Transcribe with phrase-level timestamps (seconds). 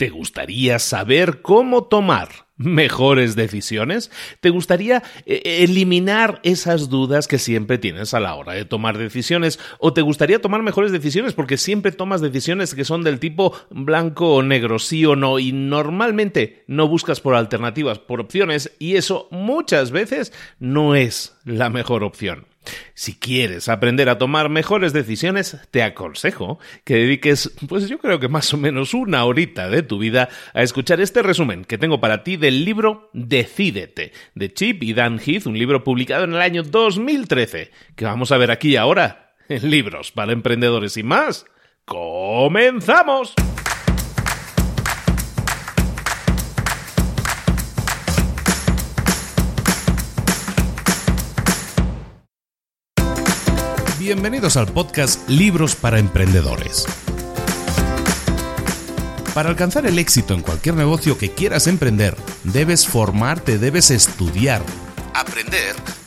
[0.00, 4.10] ¿Te gustaría saber cómo tomar mejores decisiones?
[4.40, 9.58] ¿Te gustaría eh, eliminar esas dudas que siempre tienes a la hora de tomar decisiones?
[9.78, 14.36] ¿O te gustaría tomar mejores decisiones porque siempre tomas decisiones que son del tipo blanco
[14.36, 15.38] o negro, sí o no?
[15.38, 21.68] Y normalmente no buscas por alternativas, por opciones, y eso muchas veces no es la
[21.68, 22.46] mejor opción.
[22.94, 28.28] Si quieres aprender a tomar mejores decisiones, te aconsejo que dediques, pues yo creo que
[28.28, 32.22] más o menos una horita de tu vida a escuchar este resumen que tengo para
[32.22, 36.62] ti del libro Decídete, de Chip y Dan Heath, un libro publicado en el año
[36.62, 41.46] 2013, que vamos a ver aquí ahora en Libros para Emprendedores y más.
[41.84, 43.34] ¡Comenzamos!
[54.00, 56.86] Bienvenidos al podcast Libros para Emprendedores.
[59.34, 64.62] Para alcanzar el éxito en cualquier negocio que quieras emprender, debes formarte, debes estudiar,
[65.12, 65.76] aprender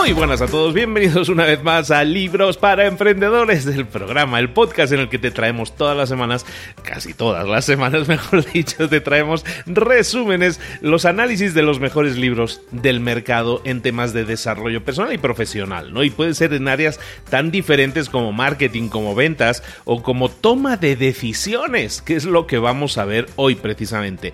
[0.00, 4.48] Muy buenas a todos, bienvenidos una vez más a Libros para Emprendedores del programa, el
[4.48, 6.46] podcast en el que te traemos todas las semanas,
[6.82, 12.62] casi todas las semanas mejor dicho, te traemos resúmenes, los análisis de los mejores libros
[12.70, 16.02] del mercado en temas de desarrollo personal y profesional, ¿no?
[16.02, 16.98] Y puede ser en áreas
[17.28, 22.58] tan diferentes como marketing, como ventas o como toma de decisiones, que es lo que
[22.58, 24.32] vamos a ver hoy precisamente.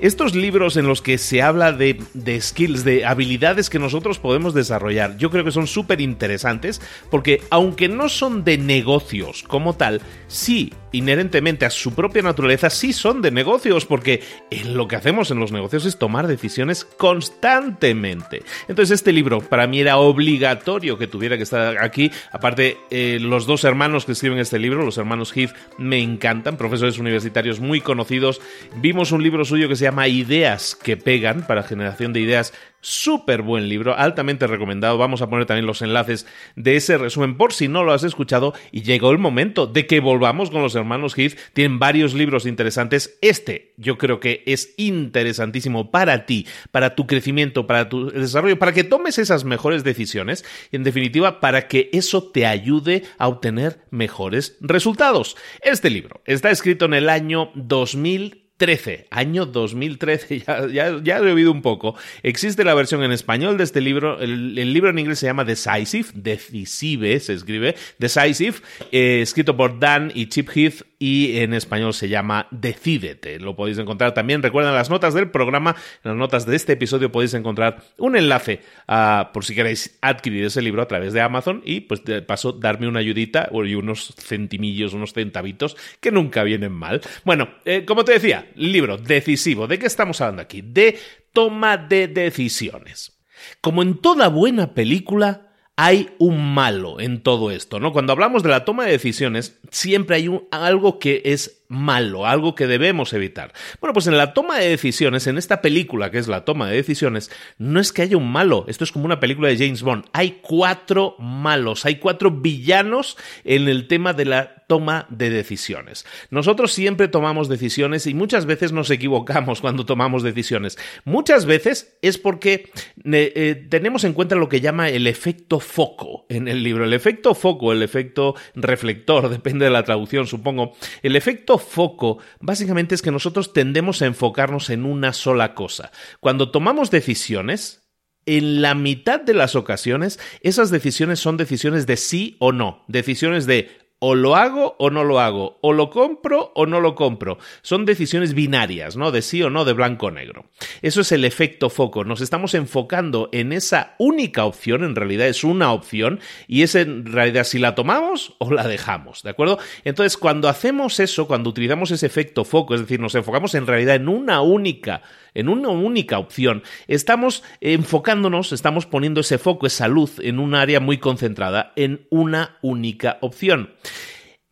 [0.00, 4.54] Estos libros en los que se habla de, de skills, de habilidades que nosotros podemos
[4.54, 10.00] desarrollar, yo creo que son súper interesantes porque aunque no son de negocios como tal,
[10.28, 14.22] sí, inherentemente a su propia naturaleza, sí son de negocios porque
[14.64, 18.42] lo que hacemos en los negocios es tomar decisiones constantemente.
[18.68, 22.10] Entonces este libro para mí era obligatorio que tuviera que estar aquí.
[22.32, 26.98] Aparte, eh, los dos hermanos que escriben este libro, los hermanos Heath, me encantan, profesores
[26.98, 28.40] universitarios muy conocidos.
[28.76, 32.52] Vimos un libro suyo que se llama Ideas que pegan para generación de ideas
[32.84, 34.98] Súper buen libro, altamente recomendado.
[34.98, 38.52] Vamos a poner también los enlaces de ese resumen por si no lo has escuchado.
[38.72, 40.83] Y llegó el momento de que volvamos con los hermanos
[41.16, 41.36] Heath.
[41.52, 43.18] Tienen varios libros interesantes.
[43.20, 48.72] Este yo creo que es interesantísimo para ti, para tu crecimiento, para tu desarrollo, para
[48.72, 53.80] que tomes esas mejores decisiones y en definitiva para que eso te ayude a obtener
[53.90, 55.36] mejores resultados.
[55.62, 61.32] Este libro está escrito en el año 2000 13, año 2013, ya, ya, ya, he
[61.32, 61.96] oído un poco.
[62.22, 64.20] Existe la versión en español de este libro.
[64.20, 68.58] El, libro en inglés se llama Decisive, Decisive se escribe, Decisive,
[68.92, 73.38] eh, escrito por Dan y Chip Heath y en español se llama Decídete.
[73.38, 74.42] Lo podéis encontrar también.
[74.42, 78.60] Recuerden las notas del programa, en las notas de este episodio podéis encontrar un enlace
[78.86, 82.52] a, por si queréis adquirir ese libro a través de Amazon y pues de paso
[82.52, 87.02] darme una ayudita y unos centimillos, unos centavitos que nunca vienen mal.
[87.24, 89.66] Bueno, eh, como te decía, libro decisivo.
[89.66, 90.62] ¿De qué estamos hablando aquí?
[90.62, 90.98] De
[91.32, 93.18] toma de decisiones.
[93.60, 97.92] Como en toda buena película, hay un malo en todo esto, ¿no?
[97.92, 102.54] Cuando hablamos de la toma de decisiones, siempre hay un, algo que es malo, algo
[102.54, 103.52] que debemos evitar.
[103.80, 106.76] Bueno, pues en la toma de decisiones, en esta película que es la toma de
[106.76, 110.04] decisiones, no es que haya un malo, esto es como una película de James Bond,
[110.12, 116.06] hay cuatro malos, hay cuatro villanos en el tema de la toma de decisiones.
[116.30, 120.78] Nosotros siempre tomamos decisiones y muchas veces nos equivocamos cuando tomamos decisiones.
[121.04, 122.70] Muchas veces es porque
[123.04, 126.84] eh, eh, tenemos en cuenta lo que llama el efecto foco en el libro.
[126.84, 130.72] El efecto foco, el efecto reflector, depende de la traducción, supongo.
[131.02, 135.90] El efecto foco básicamente es que nosotros tendemos a enfocarnos en una sola cosa.
[136.20, 137.84] Cuando tomamos decisiones,
[138.26, 143.46] en la mitad de las ocasiones, esas decisiones son decisiones de sí o no, decisiones
[143.46, 147.38] de o lo hago o no lo hago, o lo compro o no lo compro.
[147.62, 149.10] Son decisiones binarias, ¿no?
[149.10, 150.44] De sí o no, de blanco o negro.
[150.82, 152.04] Eso es el efecto foco.
[152.04, 157.06] Nos estamos enfocando en esa única opción, en realidad es una opción, y es en
[157.06, 159.58] realidad si la tomamos o la dejamos, ¿de acuerdo?
[159.84, 163.96] Entonces, cuando hacemos eso, cuando utilizamos ese efecto foco, es decir, nos enfocamos en realidad
[163.96, 165.00] en una única
[165.34, 166.62] en una única opción.
[166.86, 172.58] Estamos enfocándonos, estamos poniendo ese foco, esa luz en un área muy concentrada, en una
[172.62, 173.74] única opción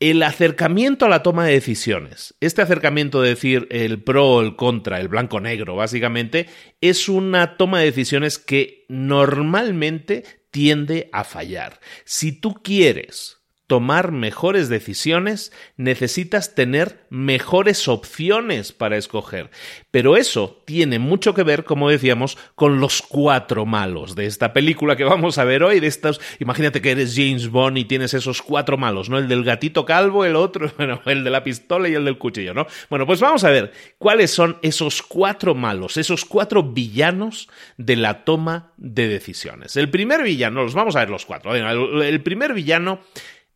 [0.02, 4.98] el acercamiento a la toma de decisiones, este acercamiento de decir el pro el contra,
[4.98, 6.48] el blanco-negro, básicamente,
[6.80, 11.78] es una toma de decisiones que normalmente tiende a fallar.
[12.04, 13.41] Si tú quieres
[13.72, 19.48] tomar mejores decisiones, necesitas tener mejores opciones para escoger.
[19.90, 24.94] Pero eso tiene mucho que ver, como decíamos, con los cuatro malos de esta película
[24.94, 25.80] que vamos a ver hoy.
[25.80, 29.16] De estos, imagínate que eres James Bond y tienes esos cuatro malos, ¿no?
[29.16, 32.52] El del gatito calvo, el otro, bueno, el de la pistola y el del cuchillo,
[32.52, 32.66] ¿no?
[32.90, 37.48] Bueno, pues vamos a ver cuáles son esos cuatro malos, esos cuatro villanos
[37.78, 39.78] de la toma de decisiones.
[39.78, 41.54] El primer villano, los vamos a ver los cuatro.
[41.54, 43.00] El primer villano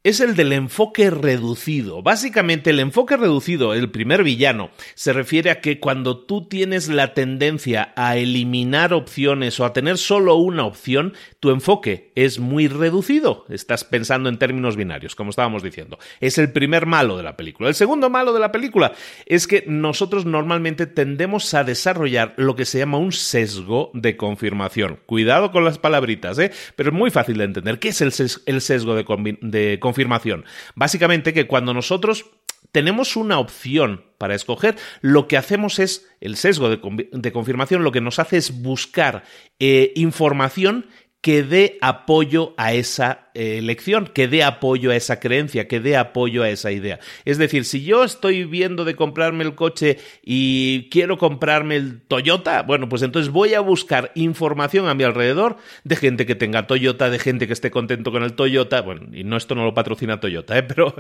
[0.07, 2.01] es el del enfoque reducido.
[2.01, 7.13] Básicamente el enfoque reducido, el primer villano, se refiere a que cuando tú tienes la
[7.13, 13.47] tendencia a eliminar opciones o a tener solo una opción, tu enfoque es muy reducido.
[13.49, 15.99] Estás pensando en términos binarios, como estábamos diciendo.
[16.21, 17.69] Es el primer malo de la película.
[17.69, 18.93] El segundo malo de la película
[19.27, 25.01] es que nosotros normalmente tendemos a desarrollar lo que se llama un sesgo de confirmación.
[25.05, 26.53] Cuidado con las palabritas, ¿eh?
[26.77, 27.81] Pero es muy fácil de entender.
[27.81, 29.05] ¿Qué es el, sesgo de,
[29.81, 29.96] confirmación?
[29.97, 30.45] Confirmación.
[30.75, 32.27] Básicamente que cuando nosotros
[32.71, 38.03] tenemos una opción para escoger, lo que hacemos es, el sesgo de, confirmación lo que
[38.03, 39.25] nos hace es buscar
[39.59, 40.87] eh, información
[41.26, 45.96] que dé apoyo a esa eh, elección, que dé apoyo a esa creencia, que dé
[45.96, 47.00] apoyo a esa idea.
[47.25, 52.62] Es decir, si yo estoy viendo de comprarme el coche y quiero comprarme el Toyota,
[52.62, 57.11] bueno, pues entonces voy a buscar información a mi alrededor de gente que tenga Toyota,
[57.11, 58.82] de gente que esté contento con el Toyota.
[58.82, 60.62] Bueno, y no esto no lo patrocina Toyota, ¿eh?
[60.62, 60.94] pero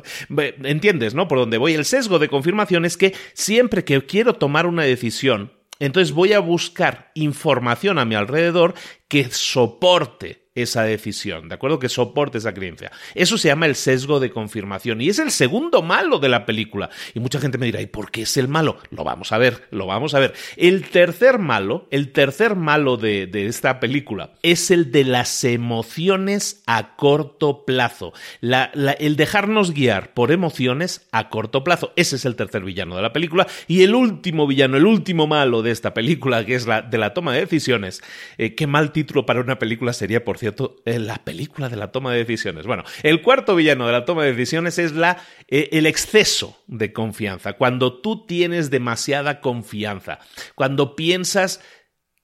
[0.64, 1.28] entiendes, ¿no?
[1.28, 1.74] Por donde voy.
[1.74, 6.40] El sesgo de confirmación es que siempre que quiero tomar una decisión, entonces voy a
[6.40, 8.74] buscar información a mi alrededor
[9.08, 11.78] que soporte esa decisión, ¿de acuerdo?
[11.78, 12.90] Que soporte esa creencia.
[13.14, 16.90] Eso se llama el sesgo de confirmación y es el segundo malo de la película.
[17.14, 18.78] Y mucha gente me dirá, ¿y por qué es el malo?
[18.90, 20.34] Lo vamos a ver, lo vamos a ver.
[20.56, 26.96] El tercer malo, el tercer malo de, esta película es el de las emociones a
[26.96, 28.12] corto plazo.
[28.40, 31.92] el dejarnos guiar por emociones a corto plazo.
[31.96, 33.46] Ese es el tercer villano de la película.
[33.68, 37.12] Y el último villano, el último malo de esta película, que es la de la
[37.12, 38.02] toma de decisiones,
[38.38, 40.45] eh, qué mal título para una película sería, por cierto,
[40.84, 42.66] eh, la película de la toma de decisiones.
[42.66, 46.92] Bueno, el cuarto villano de la toma de decisiones es la, eh, el exceso de
[46.92, 47.54] confianza.
[47.54, 50.18] Cuando tú tienes demasiada confianza,
[50.54, 51.60] cuando piensas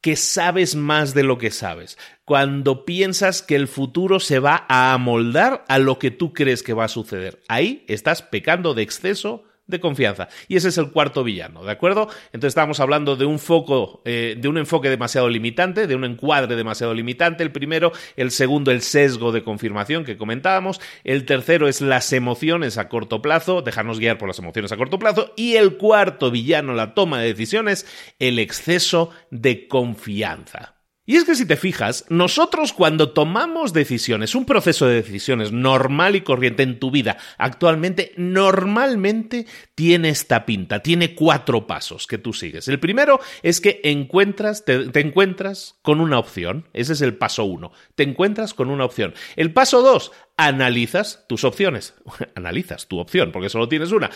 [0.01, 4.93] que sabes más de lo que sabes, cuando piensas que el futuro se va a
[4.93, 7.41] amoldar a lo que tú crees que va a suceder.
[7.49, 10.29] Ahí estás pecando de exceso de confianza.
[10.47, 12.09] Y ese es el cuarto villano, ¿de acuerdo?
[12.27, 16.55] Entonces estamos hablando de un foco, eh, de un enfoque demasiado limitante, de un encuadre
[16.55, 21.81] demasiado limitante, el primero, el segundo, el sesgo de confirmación que comentábamos, el tercero es
[21.81, 25.77] las emociones a corto plazo, dejarnos guiar por las emociones a corto plazo, y el
[25.77, 27.87] cuarto villano, la toma de decisiones,
[28.19, 30.72] el exceso de confianza.
[31.05, 36.15] Y es que si te fijas, nosotros cuando tomamos decisiones, un proceso de decisiones normal
[36.15, 42.33] y corriente en tu vida, actualmente normalmente tiene esta pinta, tiene cuatro pasos que tú
[42.33, 42.69] sigues.
[42.69, 47.47] El primero es que encuentras, te, te encuentras con una opción, ese es el paso
[47.47, 49.13] uno, te encuentras con una opción.
[49.35, 51.95] El paso dos, analizas tus opciones.
[52.35, 54.11] analizas tu opción, porque solo tienes una.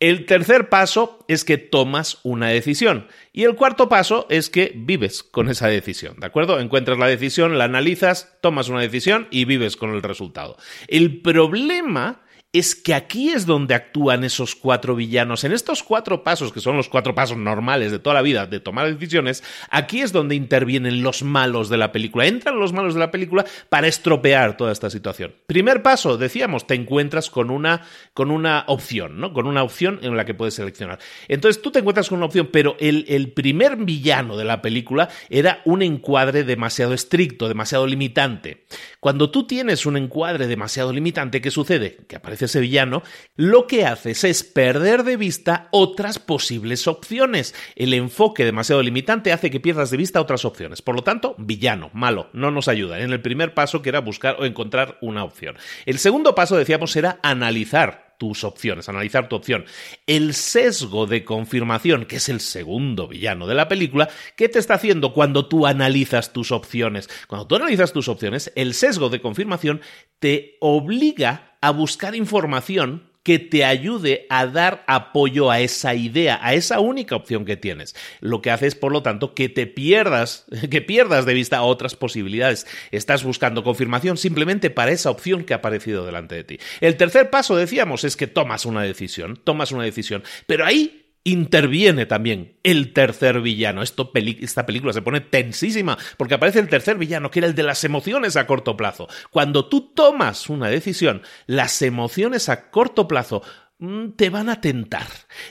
[0.00, 3.08] El tercer paso es que tomas una decisión.
[3.32, 6.60] Y el cuarto paso es que vives con esa decisión, ¿de acuerdo?
[6.60, 10.56] Encuentras la decisión, la analizas, tomas una decisión y vives con el resultado.
[10.88, 12.21] El problema
[12.52, 15.44] es que aquí es donde actúan esos cuatro villanos.
[15.44, 18.60] En estos cuatro pasos, que son los cuatro pasos normales de toda la vida de
[18.60, 22.26] tomar decisiones, aquí es donde intervienen los malos de la película.
[22.26, 25.34] Entran los malos de la película para estropear toda esta situación.
[25.46, 29.32] Primer paso, decíamos, te encuentras con una, con una opción, ¿no?
[29.32, 30.98] Con una opción en la que puedes seleccionar.
[31.28, 35.08] Entonces tú te encuentras con una opción, pero el, el primer villano de la película
[35.30, 38.66] era un encuadre demasiado estricto, demasiado limitante.
[39.00, 41.96] Cuando tú tienes un encuadre demasiado limitante, ¿qué sucede?
[42.06, 43.02] Que aparece aparece ese villano,
[43.36, 47.54] lo que haces es perder de vista otras posibles opciones.
[47.76, 50.82] El enfoque demasiado limitante hace que pierdas de vista otras opciones.
[50.82, 53.00] Por lo tanto, villano, malo, no nos ayuda.
[53.00, 55.56] En el primer paso, que era buscar o encontrar una opción.
[55.86, 59.64] El segundo paso, decíamos, era analizar tus opciones, analizar tu opción.
[60.06, 64.74] El sesgo de confirmación, que es el segundo villano de la película, ¿qué te está
[64.74, 67.10] haciendo cuando tú analizas tus opciones?
[67.26, 69.80] Cuando tú analizas tus opciones, el sesgo de confirmación
[70.20, 76.54] te obliga a buscar información que te ayude a dar apoyo a esa idea, a
[76.54, 77.94] esa única opción que tienes.
[78.20, 81.94] Lo que hace es, por lo tanto, que te pierdas, que pierdas de vista otras
[81.94, 82.66] posibilidades.
[82.90, 86.58] Estás buscando confirmación simplemente para esa opción que ha aparecido delante de ti.
[86.80, 92.06] El tercer paso, decíamos, es que tomas una decisión, tomas una decisión, pero ahí interviene
[92.06, 93.82] también el tercer villano.
[93.82, 97.84] esta película se pone tensísima porque aparece el tercer villano, que era el de las
[97.84, 99.08] emociones a corto plazo.
[99.30, 103.42] Cuando tú tomas una decisión, las emociones a corto plazo
[103.78, 105.06] mm, te van a tentar,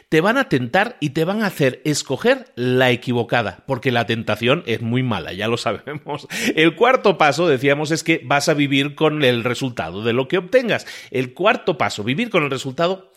[0.09, 4.63] te van a tentar y te van a hacer escoger la equivocada, porque la tentación
[4.65, 6.27] es muy mala, ya lo sabemos.
[6.55, 10.37] El cuarto paso, decíamos, es que vas a vivir con el resultado de lo que
[10.37, 10.85] obtengas.
[11.11, 13.11] El cuarto paso, vivir con el resultado,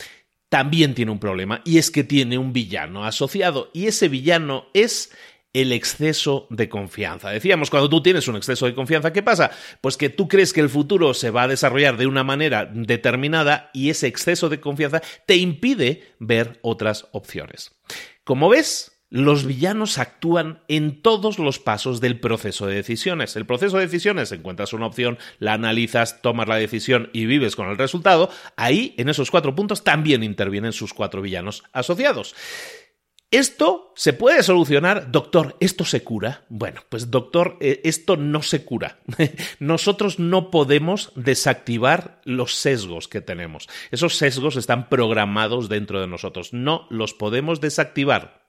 [0.55, 5.11] también tiene un problema y es que tiene un villano asociado y ese villano es
[5.51, 7.29] el exceso de confianza.
[7.29, 9.51] Decíamos, cuando tú tienes un exceso de confianza, ¿qué pasa?
[9.81, 13.69] Pues que tú crees que el futuro se va a desarrollar de una manera determinada
[13.73, 17.75] y ese exceso de confianza te impide ver otras opciones.
[18.23, 23.35] Como ves, los villanos actúan en todos los pasos del proceso de decisiones.
[23.35, 27.69] El proceso de decisiones, encuentras una opción, la analizas, tomas la decisión y vives con
[27.69, 28.29] el resultado.
[28.55, 32.35] Ahí, en esos cuatro puntos, también intervienen sus cuatro villanos asociados.
[33.35, 35.11] ¿Esto se puede solucionar?
[35.11, 36.45] Doctor, ¿esto se cura?
[36.47, 38.99] Bueno, pues doctor, eh, esto no se cura.
[39.59, 43.67] Nosotros no podemos desactivar los sesgos que tenemos.
[43.91, 46.53] Esos sesgos están programados dentro de nosotros.
[46.53, 48.45] No los podemos desactivar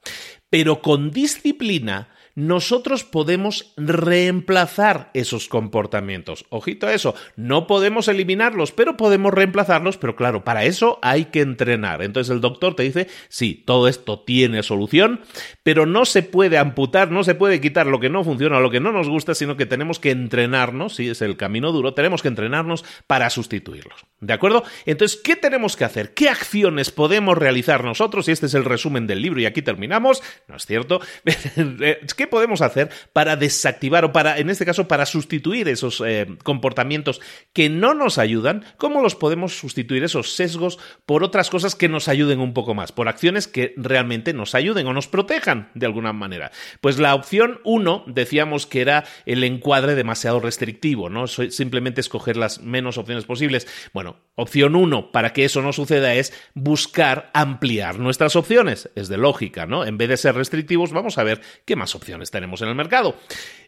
[0.51, 6.47] pero con disciplina nosotros podemos reemplazar esos comportamientos.
[6.51, 11.41] Ojito a eso, no podemos eliminarlos, pero podemos reemplazarlos, pero claro, para eso hay que
[11.41, 12.03] entrenar.
[12.03, 15.23] Entonces el doctor te dice, sí, todo esto tiene solución,
[15.65, 18.81] pero no se puede amputar, no se puede quitar lo que no funciona lo que
[18.81, 22.29] no nos gusta, sino que tenemos que entrenarnos, si es el camino duro, tenemos que
[22.29, 24.05] entrenarnos para sustituirlos.
[24.21, 24.65] ¿De acuerdo?
[24.85, 26.15] Entonces, ¿qué tenemos que hacer?
[26.15, 28.29] ¿Qué acciones podemos realizar nosotros?
[28.29, 30.23] Y este es el resumen del libro y aquí terminamos.
[30.49, 31.01] ¿No es cierto?
[32.17, 37.21] ¿Qué podemos hacer para desactivar o para, en este caso, para sustituir esos eh, comportamientos
[37.53, 38.65] que no nos ayudan?
[38.77, 42.93] ¿Cómo los podemos sustituir esos sesgos por otras cosas que nos ayuden un poco más?
[42.93, 46.51] Por acciones que realmente nos ayuden o nos protejan de alguna manera.
[46.81, 51.27] Pues la opción 1 decíamos que era el encuadre demasiado restrictivo, ¿no?
[51.27, 53.67] Simplemente escoger las menos opciones posibles.
[53.93, 58.91] Bueno, opción 1 para que eso no suceda es buscar ampliar nuestras opciones.
[58.95, 59.85] Es de lógica, ¿no?
[59.85, 63.17] En vez de ser restrictivos, vamos a ver qué más opciones tenemos en el mercado.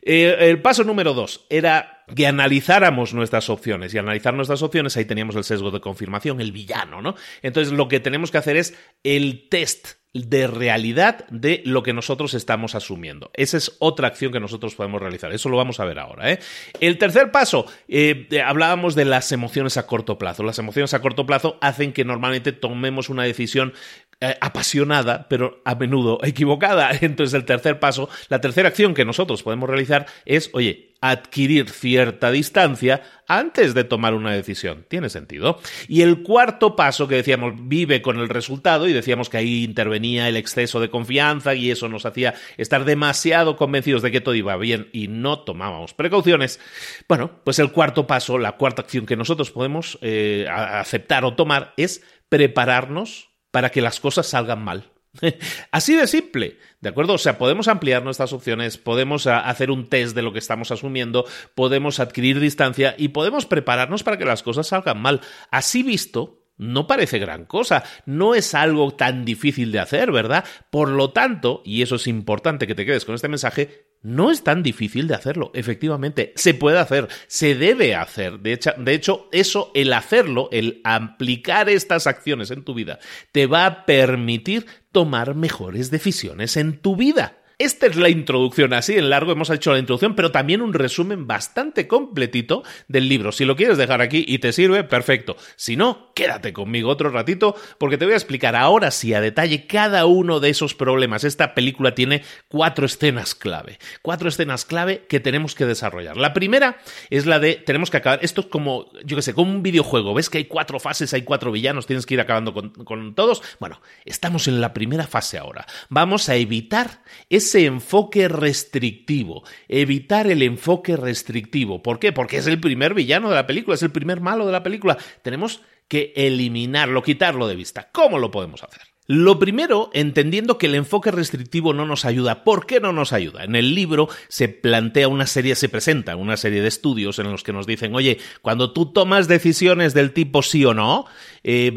[0.02, 3.94] Eh, el paso número dos era que analizáramos nuestras opciones.
[3.94, 7.14] Y analizar nuestras opciones, ahí teníamos el sesgo de confirmación, el villano, ¿no?
[7.42, 8.74] Entonces lo que tenemos que hacer es
[9.04, 13.30] el test de realidad de lo que nosotros estamos asumiendo.
[13.34, 15.32] Esa es otra acción que nosotros podemos realizar.
[15.32, 16.32] Eso lo vamos a ver ahora.
[16.32, 16.38] ¿eh?
[16.80, 20.42] El tercer paso, eh, hablábamos de las emociones a corto plazo.
[20.42, 23.72] Las emociones a corto plazo hacen que normalmente tomemos una decisión
[24.20, 26.90] eh, apasionada, pero a menudo equivocada.
[27.00, 32.30] Entonces el tercer paso, la tercera acción que nosotros podemos realizar es, oye, adquirir cierta
[32.30, 34.84] distancia antes de tomar una decisión.
[34.88, 35.60] ¿Tiene sentido?
[35.86, 40.28] Y el cuarto paso que decíamos, vive con el resultado, y decíamos que ahí intervenía
[40.28, 44.56] el exceso de confianza y eso nos hacía estar demasiado convencidos de que todo iba
[44.56, 46.60] bien y no tomábamos precauciones.
[47.08, 51.74] Bueno, pues el cuarto paso, la cuarta acción que nosotros podemos eh, aceptar o tomar
[51.76, 54.90] es prepararnos para que las cosas salgan mal.
[55.70, 57.14] Así de simple, ¿de acuerdo?
[57.14, 60.70] O sea, podemos ampliar nuestras opciones, podemos ah, hacer un test de lo que estamos
[60.70, 61.24] asumiendo,
[61.54, 65.20] podemos adquirir distancia y podemos prepararnos para que las cosas salgan mal.
[65.50, 70.44] Así visto, no parece gran cosa, no es algo tan difícil de hacer, ¿verdad?
[70.70, 74.44] Por lo tanto, y eso es importante que te quedes con este mensaje, no es
[74.44, 78.40] tan difícil de hacerlo, efectivamente, se puede hacer, se debe hacer.
[78.40, 82.98] De hecho, de hecho, eso, el hacerlo, el aplicar estas acciones en tu vida,
[83.32, 87.38] te va a permitir tomar mejores decisiones en tu vida.
[87.58, 91.26] Esta es la introducción, así en largo hemos hecho la introducción, pero también un resumen
[91.26, 93.32] bastante completito del libro.
[93.32, 95.36] Si lo quieres dejar aquí y te sirve, perfecto.
[95.56, 99.66] Si no, quédate conmigo otro ratito porque te voy a explicar ahora sí a detalle
[99.66, 101.24] cada uno de esos problemas.
[101.24, 106.16] Esta película tiene cuatro escenas clave, cuatro escenas clave que tenemos que desarrollar.
[106.16, 106.78] La primera
[107.10, 110.14] es la de tenemos que acabar, esto es como, yo qué sé, como un videojuego,
[110.14, 113.42] ves que hay cuatro fases, hay cuatro villanos, tienes que ir acabando con, con todos.
[113.58, 115.66] Bueno, estamos en la primera fase ahora.
[115.88, 121.82] Vamos a evitar ese enfoque restrictivo, evitar el enfoque restrictivo.
[121.82, 122.12] ¿Por qué?
[122.12, 124.96] Porque es el primer villano de la película, es el primer malo de la película.
[125.22, 127.88] Tenemos que eliminarlo, quitarlo de vista.
[127.92, 128.82] ¿Cómo lo podemos hacer?
[129.10, 132.44] Lo primero, entendiendo que el enfoque restrictivo no nos ayuda.
[132.44, 133.42] ¿Por qué no nos ayuda?
[133.42, 137.42] En el libro se plantea una serie, se presenta una serie de estudios en los
[137.42, 141.06] que nos dicen, oye, cuando tú tomas decisiones del tipo sí o no,
[141.42, 141.72] eh,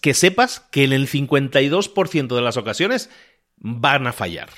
[0.00, 3.10] que sepas que en el 52% de las ocasiones
[3.58, 4.48] van a fallar.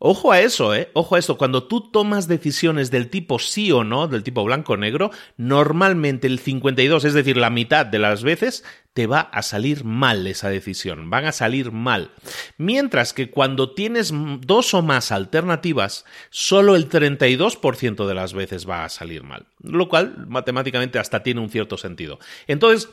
[0.00, 0.90] Ojo a eso, ¿eh?
[0.94, 1.36] Ojo a eso.
[1.36, 6.28] Cuando tú tomas decisiones del tipo sí o no, del tipo blanco o negro, normalmente
[6.28, 10.50] el 52, es decir, la mitad de las veces, te va a salir mal esa
[10.50, 11.10] decisión.
[11.10, 12.12] Van a salir mal.
[12.58, 18.84] Mientras que cuando tienes dos o más alternativas, solo el 32% de las veces va
[18.84, 19.46] a salir mal.
[19.60, 22.20] Lo cual, matemáticamente, hasta tiene un cierto sentido.
[22.46, 22.88] Entonces,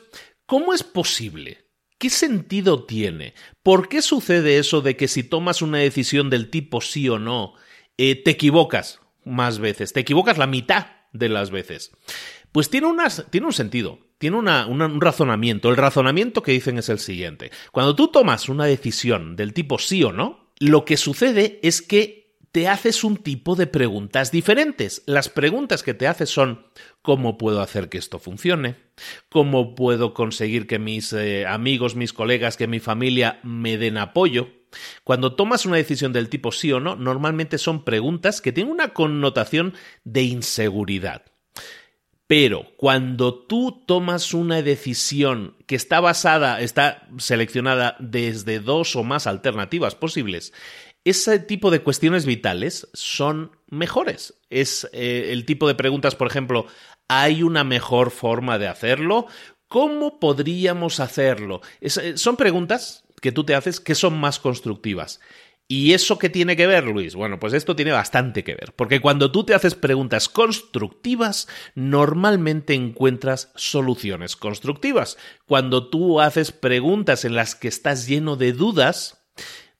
[0.46, 1.65] ¿cómo es posible
[1.98, 3.34] ¿Qué sentido tiene?
[3.62, 7.54] ¿Por qué sucede eso de que si tomas una decisión del tipo sí o no,
[7.96, 9.92] eh, te equivocas más veces?
[9.94, 11.92] Te equivocas la mitad de las veces.
[12.52, 12.88] Pues tiene,
[13.30, 15.70] tiene un sentido, tiene un razonamiento.
[15.70, 17.50] El razonamiento que dicen es el siguiente.
[17.72, 22.25] Cuando tú tomas una decisión del tipo sí o no, lo que sucede es que
[22.56, 25.02] te haces un tipo de preguntas diferentes.
[25.04, 26.64] Las preguntas que te haces son
[27.02, 28.76] ¿cómo puedo hacer que esto funcione?
[29.28, 34.48] ¿Cómo puedo conseguir que mis eh, amigos, mis colegas, que mi familia me den apoyo?
[35.04, 38.94] Cuando tomas una decisión del tipo sí o no, normalmente son preguntas que tienen una
[38.94, 41.26] connotación de inseguridad.
[42.26, 49.26] Pero cuando tú tomas una decisión que está basada, está seleccionada desde dos o más
[49.28, 50.52] alternativas posibles
[51.06, 54.34] ese tipo de cuestiones vitales son mejores.
[54.50, 56.66] Es eh, el tipo de preguntas, por ejemplo,
[57.06, 59.26] ¿hay una mejor forma de hacerlo?
[59.68, 61.60] ¿Cómo podríamos hacerlo?
[61.80, 65.20] Eh, son preguntas que tú te haces que son más constructivas.
[65.68, 67.14] ¿Y eso qué tiene que ver, Luis?
[67.14, 71.46] Bueno, pues esto tiene bastante que ver, porque cuando tú te haces preguntas constructivas,
[71.76, 75.18] normalmente encuentras soluciones constructivas.
[75.44, 79.26] Cuando tú haces preguntas en las que estás lleno de dudas,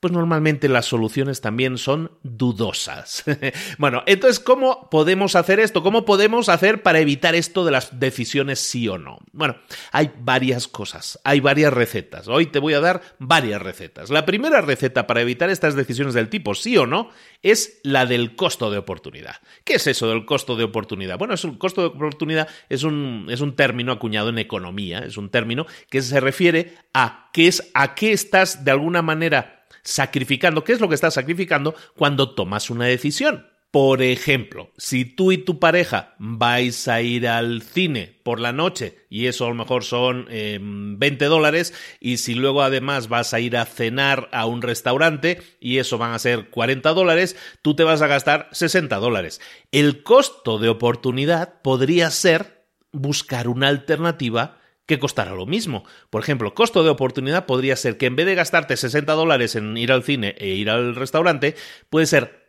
[0.01, 3.25] pues normalmente las soluciones también son dudosas.
[3.79, 5.83] bueno, entonces, ¿cómo podemos hacer esto?
[5.83, 9.19] ¿Cómo podemos hacer para evitar esto de las decisiones sí o no?
[9.33, 9.57] Bueno,
[9.93, 12.29] hay varias cosas, hay varias recetas.
[12.29, 14.11] Hoy te voy a dar varias recetas.
[14.11, 17.11] La primera receta para evitar estas decisiones del tipo sí o no
[17.43, 19.37] es la del costo de oportunidad.
[19.65, 21.19] ¿Qué es eso del costo de oportunidad?
[21.19, 25.17] Bueno, es un costo de oportunidad es un, es un término acuñado en economía, es
[25.17, 29.56] un término que se refiere a qué es a qué estás de alguna manera
[29.87, 30.65] sacrificando.
[30.65, 33.47] ¿Qué es lo que estás sacrificando cuando tomas una decisión?
[33.71, 39.05] Por ejemplo, si tú y tu pareja vais a ir al cine por la noche
[39.11, 43.41] y eso a lo mejor son 20 em, dólares y si luego además vas a
[43.41, 47.85] ir a cenar a un restaurante y eso van a ser 40 dólares, tú te
[47.85, 49.43] vas a gastar 60 dólares.
[49.73, 55.85] El costo de oportunidad podría ser buscar una alternativa que costará lo mismo.
[56.11, 59.77] Por ejemplo, costo de oportunidad podría ser que en vez de gastarte 60 dólares en
[59.77, 61.57] ir al cine e ir al restaurante,
[61.91, 62.47] puede ser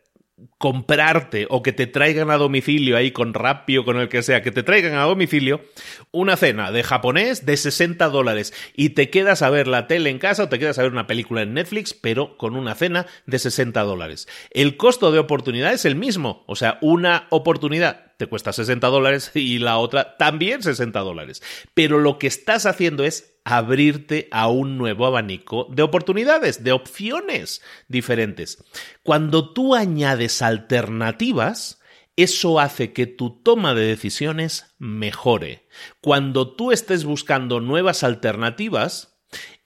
[0.58, 4.42] comprarte o que te traigan a domicilio ahí con Rappi o con el que sea,
[4.42, 5.60] que te traigan a domicilio
[6.12, 10.18] una cena de japonés de 60 dólares y te quedas a ver la tele en
[10.18, 13.38] casa o te quedas a ver una película en Netflix, pero con una cena de
[13.38, 14.28] 60 dólares.
[14.50, 19.30] El costo de oportunidad es el mismo, o sea, una oportunidad te cuesta 60 dólares
[19.34, 21.40] y la otra también 60 dólares.
[21.72, 27.62] Pero lo que estás haciendo es abrirte a un nuevo abanico de oportunidades, de opciones
[27.86, 28.62] diferentes.
[29.04, 31.80] Cuando tú añades alternativas,
[32.16, 35.68] eso hace que tu toma de decisiones mejore.
[36.00, 39.17] Cuando tú estés buscando nuevas alternativas,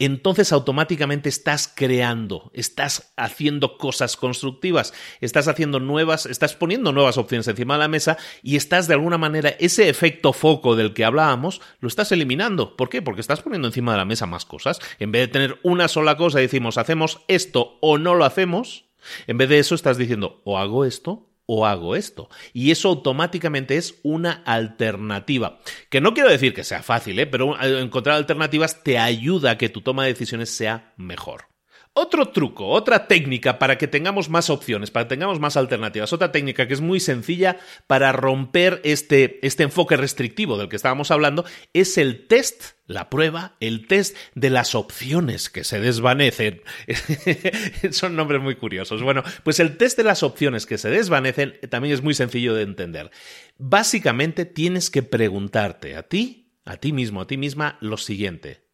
[0.05, 7.49] entonces automáticamente estás creando, estás haciendo cosas constructivas, estás haciendo nuevas, estás poniendo nuevas opciones
[7.49, 11.61] encima de la mesa y estás de alguna manera ese efecto foco del que hablábamos,
[11.81, 12.77] lo estás eliminando.
[12.77, 13.03] ¿Por qué?
[13.03, 14.81] Porque estás poniendo encima de la mesa más cosas.
[14.99, 18.87] En vez de tener una sola cosa y decimos hacemos esto o no lo hacemos,
[19.27, 22.31] en vez de eso estás diciendo o hago esto o hago esto.
[22.55, 25.61] Y eso automáticamente es una alternativa.
[25.91, 27.27] Que no quiero decir que sea fácil, ¿eh?
[27.27, 31.52] pero encontrar alternativas te ayuda a que tu toma de decisiones sea mejor.
[31.95, 36.33] Otro truco, otra técnica para que tengamos más opciones, para que tengamos más alternativas, otra
[36.33, 41.45] técnica que es muy sencilla para romper este, este enfoque restrictivo del que estábamos hablando,
[41.75, 46.63] es el test la prueba, el test de las opciones que se desvanecen.
[47.91, 49.03] Son nombres muy curiosos.
[49.03, 52.63] Bueno, pues el test de las opciones que se desvanecen también es muy sencillo de
[52.63, 53.11] entender.
[53.59, 58.72] Básicamente tienes que preguntarte a ti, a ti mismo, a ti misma, lo siguiente.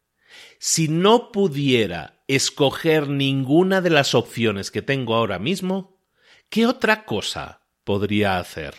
[0.59, 5.99] Si no pudiera escoger ninguna de las opciones que tengo ahora mismo,
[6.49, 8.75] ¿qué otra cosa podría hacer?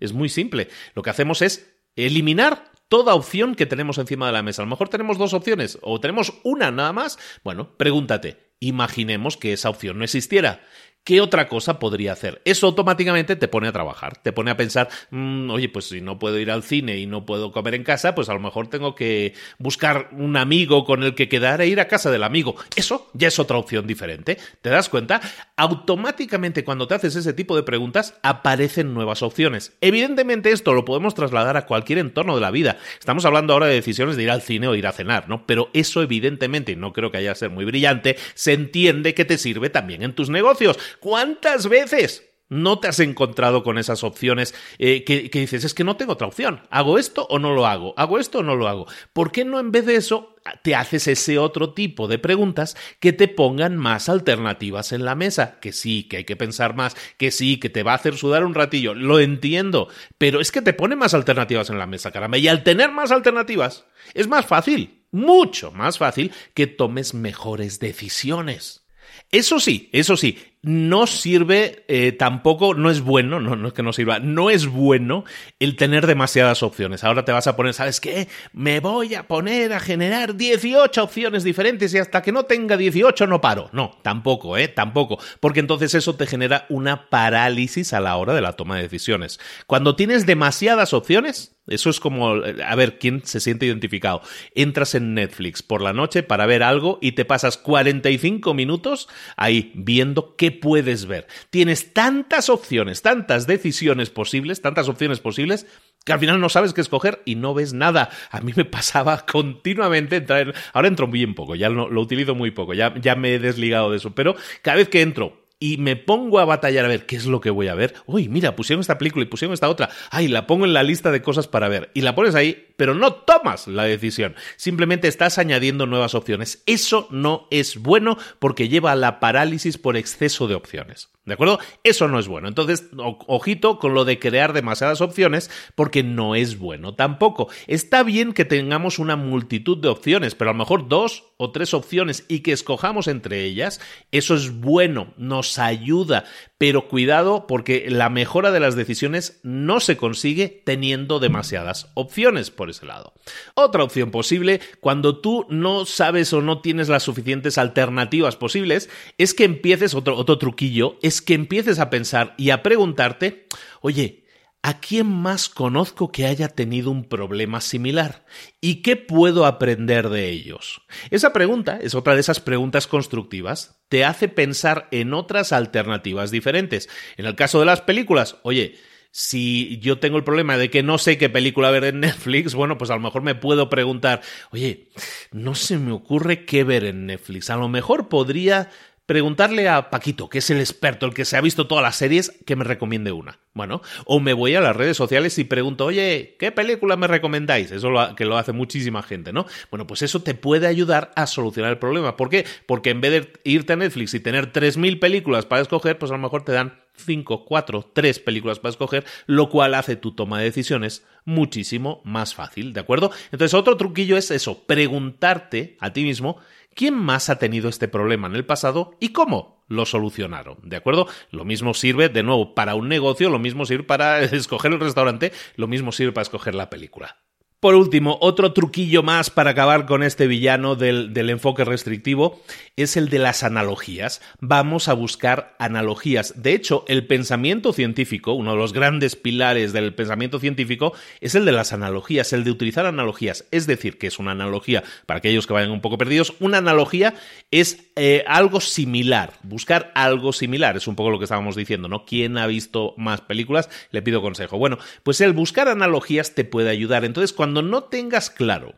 [0.00, 0.68] Es muy simple.
[0.94, 4.62] Lo que hacemos es eliminar toda opción que tenemos encima de la mesa.
[4.62, 7.18] A lo mejor tenemos dos opciones o tenemos una nada más.
[7.44, 10.62] Bueno, pregúntate, imaginemos que esa opción no existiera.
[11.02, 12.42] ¿Qué otra cosa podría hacer?
[12.44, 16.18] Eso automáticamente te pone a trabajar, te pone a pensar, mm, oye, pues si no
[16.18, 18.94] puedo ir al cine y no puedo comer en casa, pues a lo mejor tengo
[18.94, 22.54] que buscar un amigo con el que quedar e ir a casa del amigo.
[22.76, 24.36] Eso ya es otra opción diferente.
[24.60, 25.22] ¿Te das cuenta?
[25.56, 29.76] Automáticamente cuando te haces ese tipo de preguntas aparecen nuevas opciones.
[29.80, 32.76] Evidentemente esto lo podemos trasladar a cualquier entorno de la vida.
[32.98, 35.46] Estamos hablando ahora de decisiones de ir al cine o ir a cenar, ¿no?
[35.46, 39.24] Pero eso evidentemente, y no creo que haya que ser muy brillante, se entiende que
[39.24, 40.78] te sirve también en tus negocios.
[40.98, 45.84] ¿Cuántas veces no te has encontrado con esas opciones eh, que, que, dices, es que
[45.84, 46.62] no tengo otra opción.
[46.68, 47.94] ¿Hago esto o no lo hago?
[47.96, 48.86] ¿Hago esto o no lo hago?
[49.12, 53.12] ¿Por qué no en vez de eso te haces ese otro tipo de preguntas que
[53.12, 55.60] te pongan más alternativas en la mesa?
[55.60, 58.44] Que sí, que hay que pensar más, que sí, que te va a hacer sudar
[58.44, 58.94] un ratillo.
[58.94, 62.36] Lo entiendo, pero es que te pone más alternativas en la mesa, caramba.
[62.36, 68.84] Y al tener más alternativas, es más fácil, mucho más fácil que tomes mejores decisiones.
[69.30, 73.82] Eso sí, eso sí, no sirve eh, tampoco, no es bueno, no, no es que
[73.82, 75.24] no sirva, no es bueno
[75.58, 77.02] el tener demasiadas opciones.
[77.02, 78.28] Ahora te vas a poner, ¿sabes qué?
[78.52, 83.26] Me voy a poner a generar 18 opciones diferentes y hasta que no tenga 18
[83.26, 83.70] no paro.
[83.72, 84.68] No, tampoco, ¿eh?
[84.68, 85.18] Tampoco.
[85.40, 89.40] Porque entonces eso te genera una parálisis a la hora de la toma de decisiones.
[89.66, 94.22] Cuando tienes demasiadas opciones, eso es como, a ver, ¿quién se siente identificado?
[94.54, 99.72] Entras en Netflix por la noche para ver algo y te pasas 45 minutos ahí
[99.74, 101.26] viendo qué puedes ver.
[101.50, 105.66] Tienes tantas opciones, tantas decisiones posibles, tantas opciones posibles
[106.04, 108.10] que al final no sabes qué escoger y no ves nada.
[108.30, 110.54] A mí me pasaba continuamente entrar.
[110.72, 113.90] Ahora entro muy poco, ya lo, lo utilizo muy poco, ya, ya me he desligado
[113.90, 117.16] de eso, pero cada vez que entro y me pongo a batallar a ver qué
[117.16, 117.94] es lo que voy a ver.
[118.06, 119.90] Uy, mira, pusieron esta película y pusieron esta otra.
[120.10, 121.90] Ay, la pongo en la lista de cosas para ver.
[121.92, 124.34] Y la pones ahí, pero no tomas la decisión.
[124.56, 126.62] Simplemente estás añadiendo nuevas opciones.
[126.64, 131.10] Eso no es bueno porque lleva a la parálisis por exceso de opciones.
[131.26, 131.60] ¿De acuerdo?
[131.84, 132.48] Eso no es bueno.
[132.48, 137.48] Entonces, ojito con lo de crear demasiadas opciones porque no es bueno tampoco.
[137.66, 141.72] Está bien que tengamos una multitud de opciones, pero a lo mejor dos o tres
[141.72, 143.80] opciones y que escojamos entre ellas,
[144.12, 146.24] eso es bueno, nos ayuda,
[146.58, 152.68] pero cuidado porque la mejora de las decisiones no se consigue teniendo demasiadas opciones por
[152.68, 153.14] ese lado.
[153.54, 159.32] Otra opción posible, cuando tú no sabes o no tienes las suficientes alternativas posibles, es
[159.32, 163.46] que empieces, otro, otro truquillo, es que empieces a pensar y a preguntarte,
[163.80, 164.24] oye,
[164.62, 168.26] ¿A quién más conozco que haya tenido un problema similar?
[168.60, 170.82] ¿Y qué puedo aprender de ellos?
[171.10, 173.80] Esa pregunta es otra de esas preguntas constructivas.
[173.88, 176.90] Te hace pensar en otras alternativas diferentes.
[177.16, 178.76] En el caso de las películas, oye,
[179.12, 182.78] si yo tengo el problema de que no sé qué película ver en Netflix, bueno,
[182.78, 184.20] pues a lo mejor me puedo preguntar,
[184.52, 184.90] oye,
[185.32, 187.50] no se me ocurre qué ver en Netflix.
[187.50, 188.70] A lo mejor podría
[189.10, 192.30] preguntarle a Paquito, que es el experto, el que se ha visto todas las series,
[192.46, 193.40] que me recomiende una.
[193.54, 197.72] Bueno, o me voy a las redes sociales y pregunto, oye, ¿qué película me recomendáis?
[197.72, 199.46] Eso lo, que lo hace muchísima gente, ¿no?
[199.68, 202.16] Bueno, pues eso te puede ayudar a solucionar el problema.
[202.16, 202.46] ¿Por qué?
[202.66, 206.14] Porque en vez de irte a Netflix y tener 3.000 películas para escoger, pues a
[206.14, 210.38] lo mejor te dan 5, 4, 3 películas para escoger, lo cual hace tu toma
[210.38, 213.10] de decisiones muchísimo más fácil, ¿de acuerdo?
[213.32, 216.38] Entonces, otro truquillo es eso, preguntarte a ti mismo
[216.74, 220.58] ¿Quién más ha tenido este problema en el pasado y cómo lo solucionaron?
[220.62, 221.08] ¿De acuerdo?
[221.30, 225.32] Lo mismo sirve, de nuevo, para un negocio, lo mismo sirve para escoger el restaurante,
[225.56, 227.18] lo mismo sirve para escoger la película.
[227.60, 232.40] Por último, otro truquillo más para acabar con este villano del, del, enfoque restrictivo
[232.76, 234.22] es el de las analogías.
[234.40, 236.42] Vamos a buscar analogías.
[236.42, 241.44] De hecho, el pensamiento científico, uno de los grandes pilares del pensamiento científico, es el
[241.44, 243.44] de las analogías, el de utilizar analogías.
[243.50, 247.12] Es decir, que es una analogía, para aquellos que vayan un poco perdidos, una analogía
[247.50, 250.78] es eh, algo similar, buscar algo similar.
[250.78, 252.06] Es un poco lo que estábamos diciendo, ¿no?
[252.06, 253.68] ¿Quién ha visto más películas?
[253.90, 254.56] Le pido consejo.
[254.56, 257.04] Bueno, pues el buscar analogías te puede ayudar.
[257.04, 258.74] Entonces, cuando no tengas claro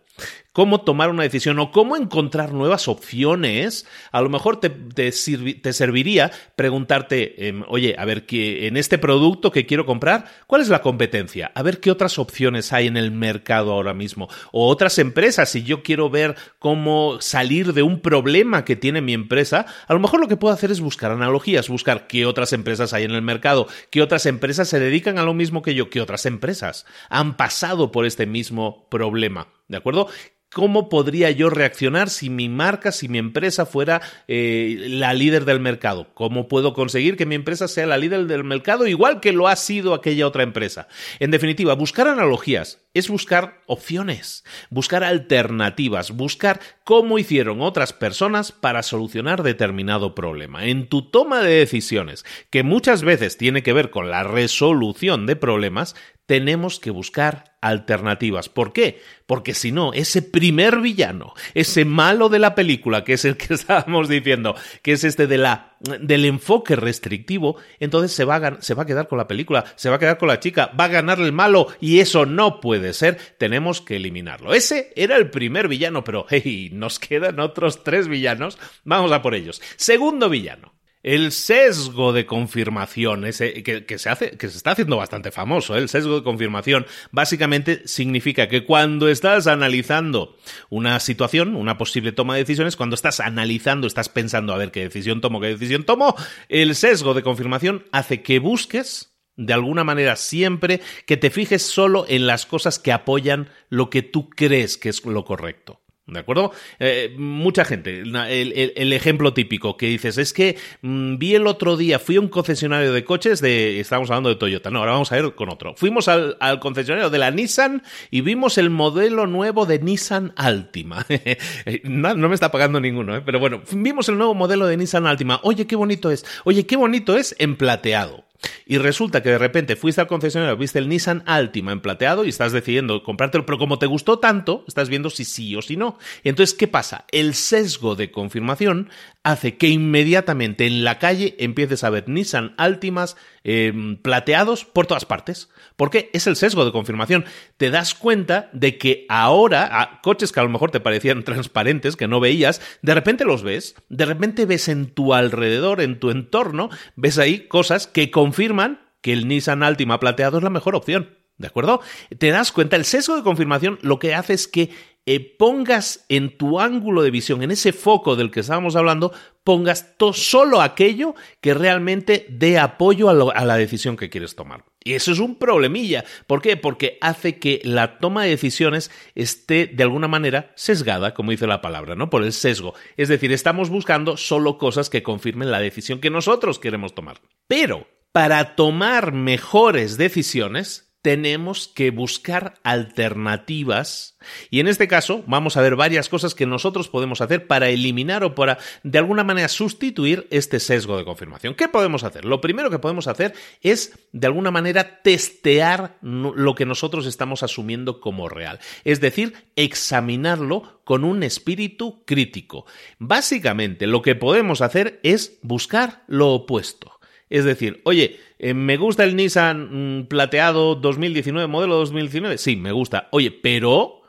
[0.52, 6.30] cómo tomar una decisión o cómo encontrar nuevas opciones, a lo mejor te, te, serviría
[6.56, 10.82] preguntarte, em, oye, a ver, que en este producto que quiero comprar, ¿cuál es la
[10.82, 11.50] competencia?
[11.54, 14.28] A ver qué otras opciones hay en el mercado ahora mismo.
[14.52, 19.14] O otras empresas, si yo quiero ver cómo salir de un problema que tiene mi
[19.14, 22.92] empresa, a lo mejor lo que puedo hacer es buscar analogías, buscar qué otras empresas
[22.92, 26.00] hay en el mercado, qué otras empresas se dedican a lo mismo que yo, qué
[26.00, 29.48] otras empresas han pasado por este mismo problema.
[29.72, 30.06] ¿De acuerdo?
[30.52, 35.60] ¿Cómo podría yo reaccionar si mi marca, si mi empresa fuera eh, la líder del
[35.60, 36.08] mercado?
[36.12, 39.56] ¿Cómo puedo conseguir que mi empresa sea la líder del mercado igual que lo ha
[39.56, 40.88] sido aquella otra empresa?
[41.20, 48.82] En definitiva, buscar analogías es buscar opciones, buscar alternativas, buscar cómo hicieron otras personas para
[48.82, 50.66] solucionar determinado problema.
[50.66, 55.36] En tu toma de decisiones, que muchas veces tiene que ver con la resolución de
[55.36, 58.48] problemas, tenemos que buscar alternativas.
[58.48, 59.00] ¿Por qué?
[59.26, 63.54] Porque si no, ese primer villano, ese malo de la película, que es el que
[63.54, 68.74] estábamos diciendo, que es este de la, del enfoque restrictivo, entonces se va, a, se
[68.74, 70.88] va a quedar con la película, se va a quedar con la chica, va a
[70.88, 74.54] ganar el malo y eso no puede ser, tenemos que eliminarlo.
[74.54, 79.34] Ese era el primer villano, pero hey, nos quedan otros tres villanos, vamos a por
[79.34, 79.62] ellos.
[79.76, 80.72] Segundo villano.
[81.02, 85.78] El sesgo de confirmación, ese, que, se hace, que se está haciendo bastante famoso, ¿eh?
[85.78, 90.36] el sesgo de confirmación, básicamente significa que cuando estás analizando
[90.70, 94.82] una situación, una posible toma de decisiones, cuando estás analizando, estás pensando a ver qué
[94.84, 96.14] decisión tomo, qué decisión tomo,
[96.48, 102.04] el sesgo de confirmación hace que busques de alguna manera siempre que te fijes solo
[102.08, 105.81] en las cosas que apoyan lo que tú crees que es lo correcto.
[106.04, 106.50] ¿De acuerdo?
[106.80, 112.00] Eh, mucha gente, el, ejemplo típico que dices es que mm, vi el otro día,
[112.00, 115.18] fui a un concesionario de coches de, estábamos hablando de Toyota, no, ahora vamos a
[115.18, 115.74] ir con otro.
[115.76, 121.06] Fuimos al, concesionario de la Nissan y vimos el modelo nuevo de Nissan Altima.
[121.84, 123.22] no, no, me está pagando ninguno, ¿eh?
[123.24, 125.38] pero bueno, vimos el nuevo modelo de Nissan Altima.
[125.44, 126.26] Oye, qué bonito es.
[126.42, 128.24] Oye, qué bonito es en plateado.
[128.66, 132.28] Y resulta que de repente fuiste al concesionario, viste el Nissan Altima en plateado y
[132.28, 135.98] estás decidiendo comprártelo, pero como te gustó tanto, estás viendo si sí o si no.
[136.24, 137.04] entonces, ¿qué pasa?
[137.10, 138.90] El sesgo de confirmación
[139.22, 145.04] hace que inmediatamente en la calle empieces a ver Nissan Altimas em, plateados por todas
[145.04, 145.48] partes.
[145.82, 147.24] Porque es el sesgo de confirmación.
[147.56, 152.06] Te das cuenta de que ahora, coches que a lo mejor te parecían transparentes, que
[152.06, 156.70] no veías, de repente los ves, de repente ves en tu alrededor, en tu entorno,
[156.94, 161.18] ves ahí cosas que confirman que el Nissan Altima plateado es la mejor opción.
[161.36, 161.80] ¿De acuerdo?
[162.16, 164.70] Te das cuenta, el sesgo de confirmación lo que hace es que
[165.04, 169.12] eh, pongas en tu ángulo de visión, en ese foco del que estábamos hablando,
[169.42, 174.64] pongas solo aquello que realmente dé apoyo a, a la decisión que quieres tomar.
[174.84, 176.04] Y eso es un problemilla.
[176.26, 176.56] ¿Por qué?
[176.56, 181.62] Porque hace que la toma de decisiones esté de alguna manera sesgada, como dice la
[181.62, 182.10] palabra, ¿no?
[182.10, 182.74] Por el sesgo.
[182.96, 187.20] Es decir, estamos buscando solo cosas que confirmen la decisión que nosotros queremos tomar.
[187.46, 194.16] Pero para tomar mejores decisiones, tenemos que buscar alternativas
[194.50, 198.24] y en este caso vamos a ver varias cosas que nosotros podemos hacer para eliminar
[198.24, 201.54] o para de alguna manera sustituir este sesgo de confirmación.
[201.54, 202.24] ¿Qué podemos hacer?
[202.24, 208.00] Lo primero que podemos hacer es de alguna manera testear lo que nosotros estamos asumiendo
[208.00, 212.66] como real, es decir, examinarlo con un espíritu crítico.
[212.98, 216.91] Básicamente lo que podemos hacer es buscar lo opuesto.
[217.32, 222.36] Es decir, oye, eh, ¿me gusta el Nissan mm, plateado 2019, modelo 2019?
[222.36, 223.08] Sí, me gusta.
[223.10, 224.02] Oye, pero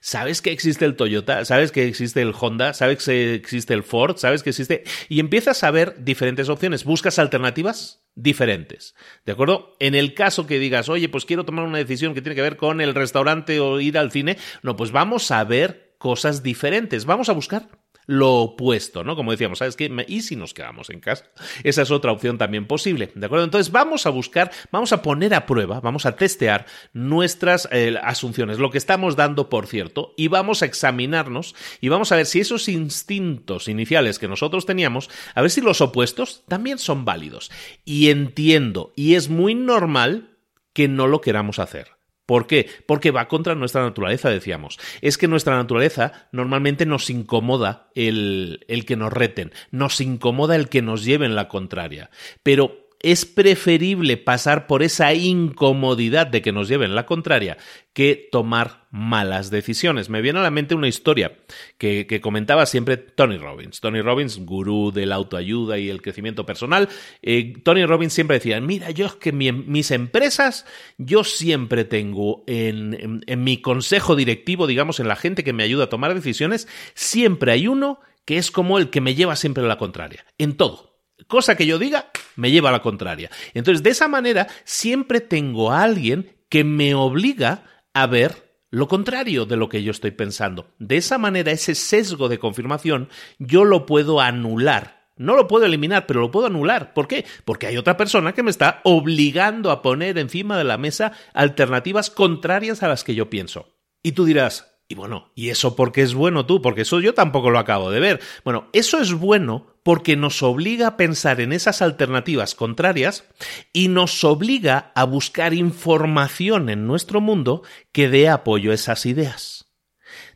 [0.00, 1.44] ¿Sabes que existe el Toyota?
[1.44, 2.72] ¿Sabes que existe el Honda?
[2.72, 4.16] ¿Sabes que existe el Ford?
[4.16, 4.84] ¿Sabes que existe?
[5.08, 6.84] Y empiezas a ver diferentes opciones.
[6.84, 8.94] Buscas alternativas diferentes.
[9.26, 9.76] ¿De acuerdo?
[9.78, 12.56] En el caso que digas, oye, pues quiero tomar una decisión que tiene que ver
[12.56, 17.04] con el restaurante o ir al cine, no, pues vamos a ver cosas diferentes.
[17.04, 17.68] Vamos a buscar
[18.06, 19.16] lo opuesto, ¿no?
[19.16, 19.90] Como decíamos, ¿sabes qué?
[20.08, 21.26] ¿Y si nos quedamos en casa?
[21.62, 23.44] Esa es otra opción también posible, ¿de acuerdo?
[23.44, 28.58] Entonces vamos a buscar, vamos a poner a prueba, vamos a testear nuestras eh, asunciones,
[28.58, 32.40] lo que estamos dando, por cierto, y vamos a examinarnos y vamos a ver si
[32.40, 37.50] esos instintos iniciales que nosotros teníamos, a ver si los opuestos también son válidos.
[37.84, 40.36] Y entiendo, y es muy normal
[40.72, 42.01] que no lo queramos hacer.
[42.26, 42.68] ¿Por qué?
[42.86, 44.78] Porque va contra nuestra naturaleza, decíamos.
[45.00, 50.68] Es que nuestra naturaleza normalmente nos incomoda el, el que nos reten, nos incomoda el
[50.68, 52.10] que nos lleven la contraria.
[52.42, 57.58] Pero es preferible pasar por esa incomodidad de que nos lleven la contraria
[57.92, 60.08] que tomar malas decisiones.
[60.08, 61.38] Me viene a la mente una historia
[61.78, 63.80] que, comentaba siempre Tony Robbins.
[63.80, 66.88] Tony Robbins, gurú de la autoayuda y el crecimiento personal.
[67.22, 70.64] Eh, Tony Robbins siempre decía, mira, yo es que mis empresas,
[70.96, 75.84] yo siempre tengo en, en mi consejo directivo, digamos, en la gente que me ayuda
[75.84, 79.68] a tomar decisiones, siempre hay uno que es como el que me lleva siempre a
[79.68, 80.91] la contraria, en todo
[81.26, 83.30] cosa que yo diga me lleva a la contraria.
[83.54, 89.44] Entonces, de esa manera, siempre tengo a alguien que me obliga a ver lo contrario
[89.44, 90.66] de lo que yo estoy pensando.
[90.78, 93.08] De esa manera, ese sesgo de confirmación
[93.38, 95.02] yo lo puedo anular.
[95.16, 96.94] No lo puedo eliminar, pero lo puedo anular.
[96.94, 97.26] ¿Por qué?
[97.44, 102.08] Porque hay otra persona que me está obligando a poner encima de la mesa alternativas
[102.08, 103.76] contrarias a las que yo pienso.
[104.02, 106.62] Y tú dirás, y bueno, ¿y eso por qué es bueno tú?
[106.62, 108.20] Porque eso yo tampoco lo acabo de ver.
[108.42, 113.24] Bueno, eso es bueno porque nos obliga a pensar en esas alternativas contrarias
[113.72, 119.61] y nos obliga a buscar información en nuestro mundo que dé apoyo a esas ideas.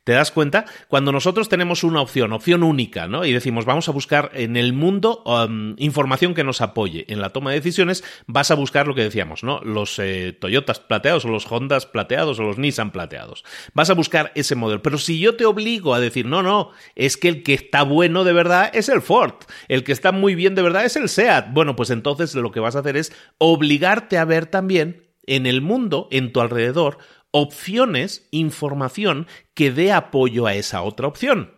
[0.06, 0.66] ¿Te das cuenta?
[0.86, 3.24] Cuando nosotros tenemos una opción, opción única, ¿no?
[3.24, 7.30] Y decimos, vamos a buscar en el mundo um, información que nos apoye en la
[7.30, 9.60] toma de decisiones, vas a buscar lo que decíamos, ¿no?
[9.64, 13.44] Los eh, Toyotas plateados o los Hondas plateados o los Nissan plateados.
[13.74, 14.80] Vas a buscar ese modelo.
[14.80, 18.22] Pero si yo te obligo a decir, no, no, es que el que está bueno
[18.22, 19.34] de verdad es el Ford,
[19.66, 21.52] el que está muy bien de verdad es el SEAT.
[21.52, 25.60] Bueno, pues entonces lo que vas a hacer es obligarte a ver también en el
[25.60, 26.98] mundo, en tu alrededor,
[27.30, 31.52] opciones, información que dé apoyo a esa otra opción.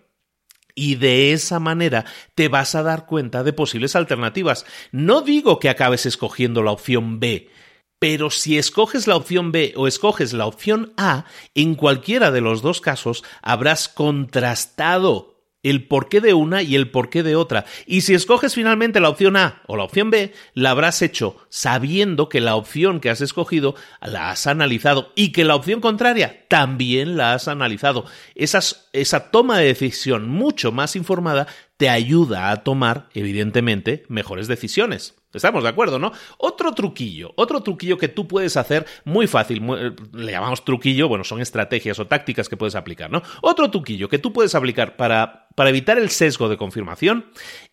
[0.74, 2.04] Y de esa manera
[2.34, 4.64] te vas a dar cuenta de posibles alternativas.
[4.92, 7.50] No digo que acabes escogiendo la opción B,
[7.98, 12.62] pero si escoges la opción B o escoges la opción A, en cualquiera de los
[12.62, 17.64] dos casos habrás contrastado el porqué de una y el porqué de otra.
[17.86, 22.28] Y si escoges finalmente la opción A o la opción B, la habrás hecho sabiendo
[22.28, 27.16] que la opción que has escogido la has analizado y que la opción contraria también
[27.16, 28.04] la has analizado.
[28.34, 35.17] esa toma de decisión mucho más informada te ayuda a tomar, evidentemente, mejores decisiones.
[35.32, 36.12] Estamos de acuerdo, ¿no?
[36.38, 41.24] Otro truquillo, otro truquillo que tú puedes hacer muy fácil, eh, le llamamos truquillo, bueno,
[41.24, 43.22] son estrategias o tácticas que puedes aplicar, ¿no?
[43.42, 47.26] Otro truquillo que tú puedes aplicar para, para evitar el sesgo de confirmación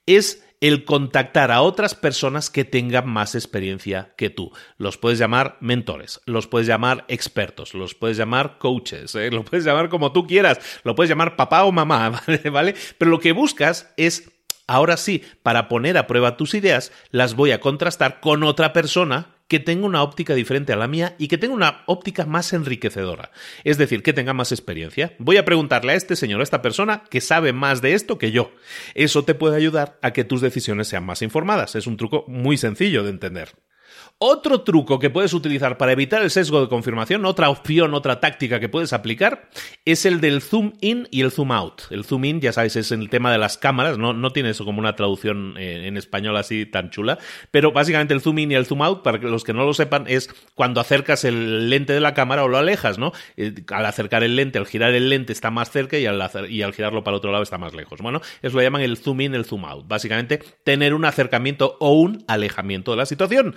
[0.06, 4.52] es el contactar a otras personas que tengan más experiencia que tú.
[4.78, 9.32] Los puedes llamar mentores, los puedes llamar expertos, los puedes llamar coaches, ¿eh?
[9.32, 12.76] lo puedes llamar como tú quieras, lo puedes llamar papá o mamá, ¿vale?
[12.98, 14.32] Pero lo que buscas es
[14.68, 19.36] Ahora sí, para poner a prueba tus ideas, las voy a contrastar con otra persona
[19.48, 23.32] que tenga una óptica diferente a la mía y que tenga una óptica más enriquecedora.
[23.64, 25.14] Es decir, que tenga más experiencia.
[25.20, 28.32] Voy a preguntarle a este señor, a esta persona, que sabe más de esto que
[28.32, 28.52] yo.
[28.96, 31.76] Eso te puede ayudar a que tus decisiones sean más informadas.
[31.76, 33.56] Es un truco muy sencillo de entender.
[34.18, 38.62] Otro truco que puedes utilizar para evitar el sesgo de confirmación, otra opción, otra táctica
[38.62, 39.50] que puedes aplicar,
[39.84, 41.82] es el del zoom in y el zoom out.
[41.90, 44.64] El zoom in, ya sabes, es el tema de las cámaras, no, no tiene eso
[44.64, 47.20] como una traducción eh, en español así tan chula,
[47.52, 50.06] pero básicamente el zoom in y el zoom out, para los que no lo sepan,
[50.08, 53.12] es cuando acercas el lente de la cámara o lo alejas, ¿no?
[53.36, 56.62] Eh, al acercar el lente, al girar el lente está más cerca y al, y
[56.62, 58.00] al girarlo para el otro lado está más lejos.
[58.00, 59.90] Bueno, eso lo llaman el zoom in, el zoom out.
[59.90, 63.56] Básicamente, tener un acercamiento o un alejamiento de la situación.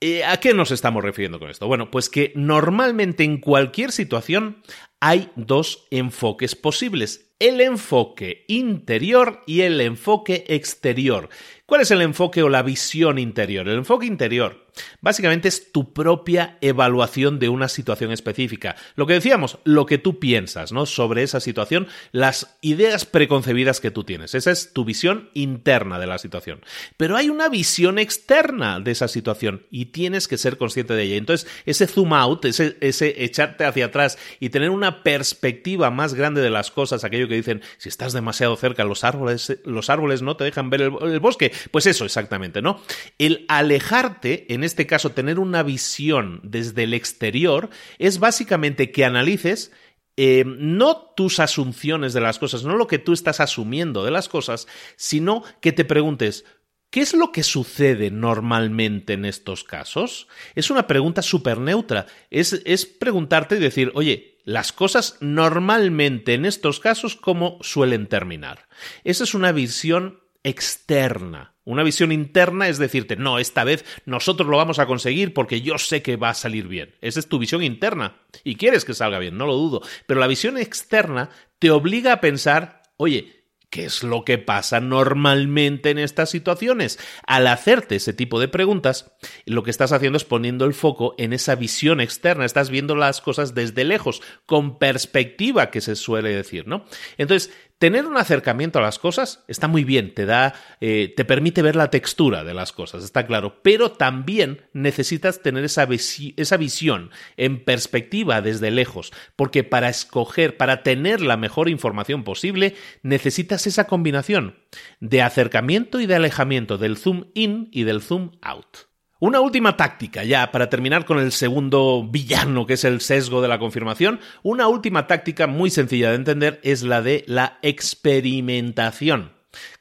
[0.00, 1.66] Eh, ¿A qué nos estamos refiriendo con esto?
[1.66, 4.62] Bueno, pues que normalmente en cualquier situación
[5.00, 11.30] hay dos enfoques posibles, el enfoque interior y el enfoque exterior.
[11.68, 13.68] ¿Cuál es el enfoque o la visión interior?
[13.68, 14.68] El enfoque interior
[15.00, 18.76] básicamente es tu propia evaluación de una situación específica.
[18.94, 20.86] Lo que decíamos, lo que tú piensas, ¿no?
[20.86, 24.34] Sobre esa situación, las ideas preconcebidas que tú tienes.
[24.34, 26.60] Esa es tu visión interna de la situación.
[26.96, 31.16] Pero hay una visión externa de esa situación y tienes que ser consciente de ella.
[31.16, 32.76] Entonces, ese zoom out, ese,
[33.24, 37.62] echarte hacia atrás y tener una perspectiva más grande de las cosas, aquello que dicen,
[37.76, 41.52] si estás demasiado cerca, los árboles, los árboles no te dejan ver el bosque.
[41.70, 42.80] Pues eso exactamente, ¿no?
[43.18, 49.72] El alejarte, en este caso tener una visión desde el exterior, es básicamente que analices
[50.16, 54.28] eh, no tus asunciones de las cosas, no lo que tú estás asumiendo de las
[54.28, 54.66] cosas,
[54.96, 56.44] sino que te preguntes,
[56.90, 60.26] ¿Qué es lo que sucede normalmente en estos casos?
[60.54, 62.06] Es una pregunta súper neutra.
[62.30, 68.68] Es, es, preguntarte y decir, oye, las cosas normalmente en estos casos, ¿cómo suelen terminar?
[69.04, 71.54] Esa es una visión externa.
[71.64, 75.76] Una visión interna es decirte, no, esta vez nosotros lo vamos a conseguir porque yo
[75.76, 76.94] sé que va a salir bien.
[77.02, 78.16] Esa es tu visión interna.
[78.42, 79.82] Y quieres que salga bien, no lo dudo.
[80.06, 83.38] Pero la visión externa te obliga a pensar, oye,
[83.70, 86.98] ¿Qué es lo que pasa normalmente en estas situaciones?
[87.26, 89.12] Al hacerte ese tipo de preguntas,
[89.44, 93.20] lo que estás haciendo es poniendo el foco en esa visión externa, estás viendo las
[93.20, 96.86] cosas desde lejos, con perspectiva que se suele decir, ¿no?
[97.18, 101.62] Entonces, tener un acercamiento a las cosas está muy bien, te da, eh, te permite
[101.62, 105.88] ver la textura de las cosas, está claro, pero también necesitas tener esa,
[106.36, 112.74] esa visión en perspectiva desde lejos, porque para escoger, para tener la mejor información posible,
[113.02, 114.58] necesitas esa combinación
[115.00, 118.87] de acercamiento y de alejamiento, del zoom in y del zoom out.
[119.20, 123.48] Una última táctica, ya para terminar con el segundo villano, que es el sesgo de
[123.48, 129.32] la confirmación, una última táctica muy sencilla de entender es la de la experimentación.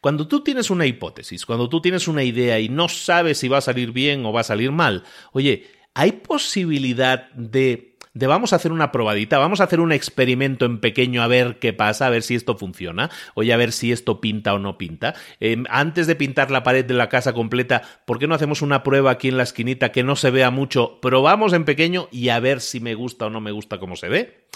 [0.02, 3.60] Cuando tú tienes una hipótesis, cuando tú tienes una idea y no sabes si va
[3.60, 8.56] a salir bien o va a salir mal, oye, ¿hay posibilidad de de vamos a
[8.56, 12.10] hacer una probadita, vamos a hacer un experimento en pequeño a ver qué pasa, a
[12.10, 15.14] ver si esto funciona, o a ver si esto pinta o no pinta.
[15.40, 18.82] Em, antes de pintar la pared de la casa completa, ¿por qué no hacemos una
[18.82, 21.00] prueba aquí en la esquinita que no se vea mucho?
[21.00, 24.10] Probamos en pequeño y a ver si me gusta o no me gusta cómo se
[24.10, 24.48] ve.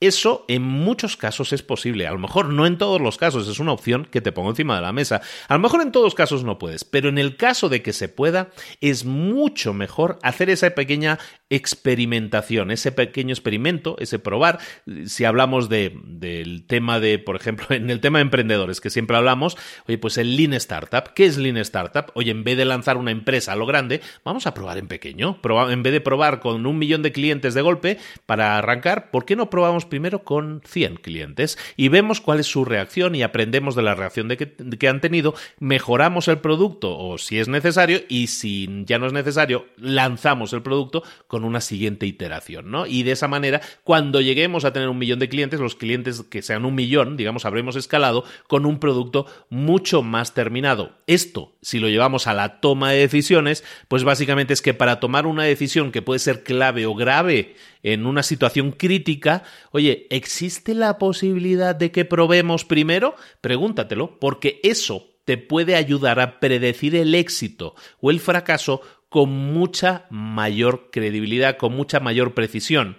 [0.00, 2.06] Eso en muchos casos es posible.
[2.06, 4.74] A lo mejor no en todos los casos, es una opción que te pongo encima
[4.76, 5.20] de la mesa.
[5.46, 8.08] A lo mejor en todos casos no puedes, pero en el caso de que se
[8.08, 8.48] pueda,
[8.80, 11.18] es mucho mejor hacer esa pequeña
[11.50, 14.60] experimentación, ese pequeño experimento, ese probar.
[15.04, 19.16] Si hablamos de, del tema de, por ejemplo, en el tema de emprendedores, que siempre
[19.18, 21.12] hablamos, oye, pues el Lean Startup.
[21.14, 22.06] ¿Qué es Lean Startup?
[22.14, 25.38] Oye, en vez de lanzar una empresa a lo grande, vamos a probar en pequeño.
[25.68, 29.36] en vez de probar con un millón de clientes de golpe para arrancar, ¿por qué
[29.36, 33.82] no probamos primero con 100 clientes y vemos cuál es su reacción y aprendemos de
[33.82, 38.84] la reacción de que, han tenido, mejoramos el producto o si es necesario y si
[38.86, 42.86] ya no es necesario, lanzamos el producto con una siguiente iteración, ¿no?
[42.86, 46.42] Y de esa manera, cuando lleguemos a tener un millón de clientes, los clientes que
[46.42, 50.92] sean un millón, digamos, habremos escalado con un producto mucho más terminado.
[51.06, 55.26] Esto, si lo llevamos a la toma de decisiones, pues básicamente es que para tomar
[55.26, 60.98] una decisión que puede ser clave o grave en una situación crítica, oye, ¿existe la
[60.98, 63.14] posibilidad de que probemos primero?
[63.40, 70.06] Pregúntatelo, porque eso te puede ayudar a predecir el éxito o el fracaso con mucha
[70.10, 72.96] mayor credibilidad, con mucha mayor precisión,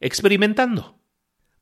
[0.00, 0.98] experimentando.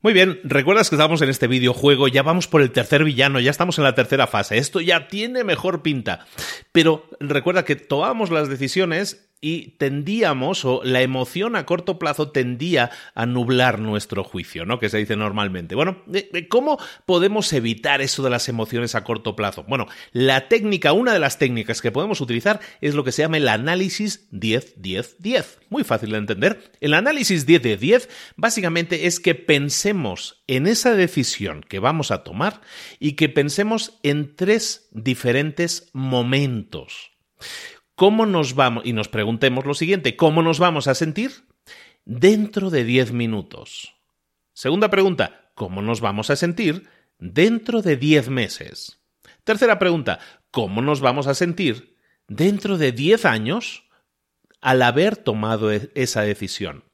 [0.01, 3.53] Muy bien, recuerdas que estamos en este videojuego, ya vamos por el tercer villano, ya
[3.53, 6.27] estamos en la tercera fase, esto ya tiene mejor pinta.
[6.73, 12.93] Pero recuerda que tomamos las decisiones y tendíamos, o la emoción a corto plazo tendía
[13.17, 14.79] a nublar nuestro juicio, ¿no?
[14.79, 15.75] Que se dice normalmente.
[15.75, 16.05] Bueno,
[16.49, 19.65] ¿cómo podemos evitar eso de las emociones a corto plazo?
[19.65, 23.37] Bueno, la técnica, una de las técnicas que podemos utilizar es lo que se llama
[23.37, 25.59] el análisis 10-10-10.
[25.71, 26.73] Muy fácil de entender.
[26.81, 32.61] El análisis 10-10-10 básicamente es que pensemos en esa decisión que vamos a tomar
[33.01, 37.11] y que pensemos en tres diferentes momentos.
[37.95, 38.85] ¿Cómo nos vamos?
[38.87, 41.47] Y nos preguntemos lo siguiente, ¿cómo nos vamos a sentir
[42.05, 43.95] dentro de 10 minutos?
[44.55, 46.89] Segunda pregunta, ¿cómo nos vamos a sentir
[47.19, 49.01] dentro de 10 meses?
[49.45, 50.21] Tercera pregunta,
[50.51, 51.97] ¿cómo nos vamos a sentir
[52.29, 53.85] dentro de 10 años
[54.61, 56.85] al haber tomado e-, esa decisión?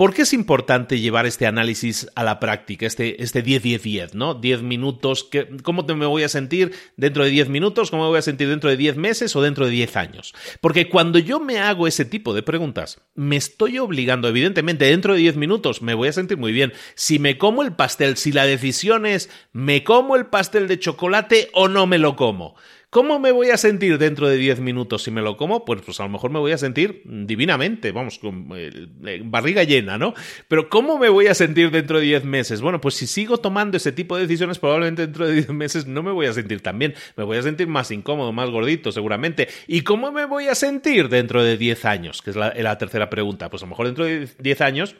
[0.00, 4.32] ¿Por qué es importante llevar este análisis a la práctica, este, este 10-10-10, ¿no?
[4.32, 5.28] 10 minutos,
[5.62, 7.90] ¿cómo me voy a sentir dentro de 10 minutos?
[7.90, 10.34] ¿Cómo me voy a sentir dentro de 10 meses o dentro de 10 años?
[10.62, 15.20] Porque cuando yo me hago ese tipo de preguntas, me estoy obligando, evidentemente, dentro de
[15.20, 16.72] 10 minutos me voy a sentir muy bien.
[16.94, 21.50] Si me como el pastel, si la decisión es, ¿me como el pastel de chocolate
[21.52, 22.56] o no me lo como?
[22.90, 25.64] ¿Cómo me voy a sentir dentro de 10 minutos si me lo como?
[25.64, 29.62] Pues, pues a lo mejor me voy a sentir divinamente, vamos, con eh, eh, barriga
[29.62, 30.12] llena, ¿no?
[30.48, 32.60] Pero ¿cómo me voy a sentir dentro de 10 meses?
[32.60, 36.02] Bueno, pues si sigo tomando ese tipo de decisiones, probablemente dentro de 10 meses no
[36.02, 36.94] me voy a sentir tan bien.
[37.16, 39.46] Me voy a sentir más incómodo, más gordito, seguramente.
[39.68, 42.22] ¿Y cómo me voy a sentir dentro de 10 años?
[42.22, 43.50] Que es la, la tercera pregunta.
[43.50, 44.96] Pues a lo mejor dentro de 10 años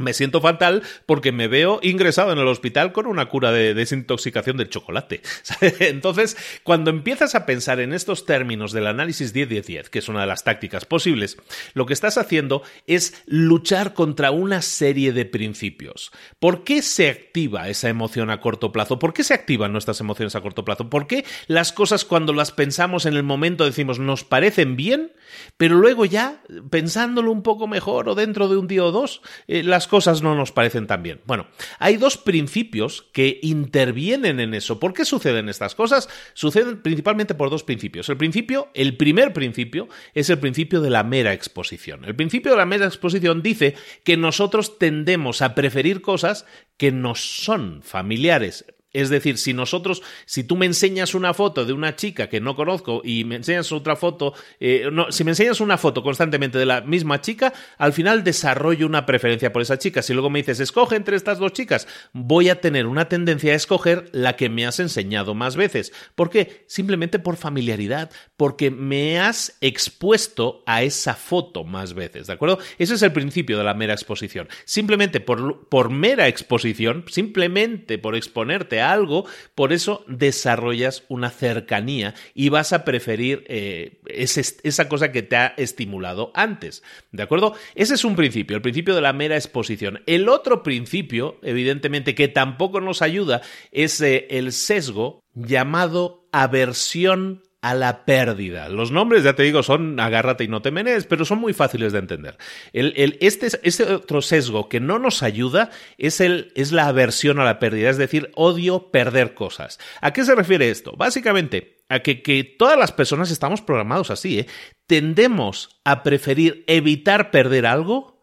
[0.00, 4.56] me siento fatal porque me veo ingresado en el hospital con una cura de desintoxicación
[4.56, 5.22] del chocolate.
[5.80, 10.26] Entonces, cuando empiezas a pensar en estos términos del análisis 10-10-10, que es una de
[10.26, 11.36] las tácticas posibles,
[11.74, 16.10] lo que estás haciendo es luchar contra una serie de principios.
[16.38, 18.98] ¿Por qué se activa esa emoción a corto plazo?
[18.98, 20.90] ¿Por qué se activan nuestras emociones a corto plazo?
[20.90, 25.12] ¿Por qué las cosas cuando las pensamos en el momento decimos nos parecen bien,
[25.56, 29.62] pero luego ya, pensándolo un poco mejor o dentro de un día o dos, eh,
[29.62, 31.20] las cosas no nos parecen tan bien.
[31.26, 34.80] Bueno, hay dos principios que intervienen en eso.
[34.80, 36.08] ¿Por qué suceden estas cosas?
[36.32, 38.08] Suceden principalmente por dos principios.
[38.08, 42.06] El principio, el primer principio, es el principio de la mera exposición.
[42.06, 43.74] El principio de la mera exposición dice
[44.04, 46.46] que nosotros tendemos a preferir cosas
[46.78, 51.72] que nos son familiares Es decir, si nosotros, si tú me enseñas una foto de
[51.72, 55.60] una chica que no conozco y me enseñas otra foto, eh, no, si me enseñas
[55.60, 60.02] una foto constantemente de la misma chica, al final desarrollo una preferencia por esa chica.
[60.02, 63.56] Si luego me dices, escoge entre estas dos chicas, voy a tener una tendencia a
[63.56, 65.92] escoger la que me has enseñado más veces.
[66.16, 66.64] ¿Por qué?
[66.66, 72.58] Simplemente por familiaridad, porque me has expuesto a esa foto más veces, ¿de acuerdo?
[72.78, 74.48] Ese es el principio de la mera exposición.
[74.64, 82.48] Simplemente por, por mera exposición, simplemente por exponerte algo, por eso desarrollas una cercanía y
[82.48, 86.82] vas a preferir eh, esa cosa que te ha estimulado antes.
[87.12, 87.54] ¿De acuerdo?
[87.74, 90.02] Ese es un principio, el principio de la mera exposición.
[90.06, 97.74] El otro principio, evidentemente, que tampoco nos ayuda, es eh, el sesgo llamado aversión a
[97.74, 98.68] la pérdida.
[98.68, 101.92] Los nombres, ya te digo, son agárrate y no te menes, pero son muy fáciles
[101.92, 102.38] de entender.
[102.72, 107.44] El, este, este, otro sesgo que no nos ayuda es, el, es la aversión a
[107.44, 109.78] la pérdida, es decir, odio perder cosas.
[110.00, 110.92] ¿A qué se refiere esto?
[110.96, 114.46] Básicamente, a que, que todas las personas estamos programados así, ¿eh?
[114.86, 118.19] Tendemos a preferir evitar perder algo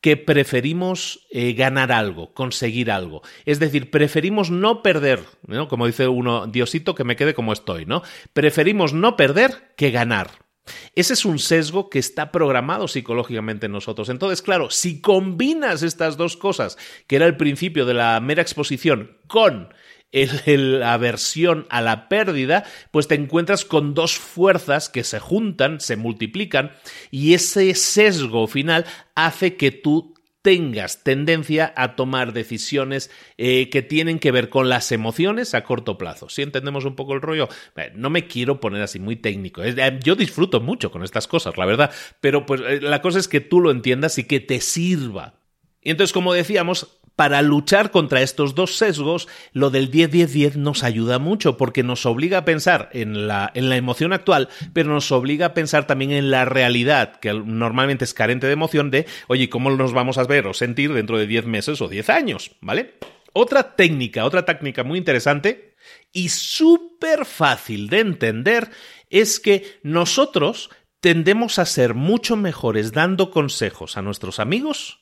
[0.00, 3.22] que preferimos eh, ganar algo, conseguir algo.
[3.44, 5.68] Es decir, preferimos no perder, ¿no?
[5.68, 8.02] como dice uno, Diosito, que me quede como estoy, ¿no?
[8.32, 10.30] Preferimos no perder que ganar.
[10.94, 14.08] Ese es un sesgo que está programado psicológicamente en nosotros.
[14.08, 19.18] Entonces, claro, si combinas estas dos cosas, que era el principio de la mera exposición,
[19.26, 19.72] con
[20.12, 25.96] la aversión a la pérdida, pues te encuentras con dos fuerzas que se juntan, se
[25.96, 26.72] multiplican,
[27.10, 34.18] y ese sesgo final hace que tú tengas tendencia a tomar decisiones eh, que tienen
[34.18, 36.28] que ver con las emociones a corto plazo.
[36.28, 39.62] Si entendemos un poco el rollo, eh, no me quiero poner así muy técnico.
[39.62, 43.40] Eh, yo disfruto mucho con estas cosas, la verdad, pero pues la cosa es que
[43.40, 45.39] tú lo entiendas y que te sirva.
[45.82, 51.18] Y entonces, como decíamos, para luchar contra estos dos sesgos, lo del 10-10-10 nos ayuda
[51.18, 55.46] mucho porque nos obliga a pensar en la, en la emoción actual, pero nos obliga
[55.46, 59.70] a pensar también en la realidad, que normalmente es carente de emoción, de, oye, ¿cómo
[59.70, 62.52] nos vamos a ver o sentir dentro de 10 meses o 10 años?
[62.62, 62.94] ¿Vale?
[63.34, 65.74] Otra técnica, otra técnica muy interesante
[66.12, 68.70] y súper fácil de entender
[69.10, 70.70] es que nosotros
[71.00, 74.99] tendemos a ser mucho mejores dando consejos a nuestros amigos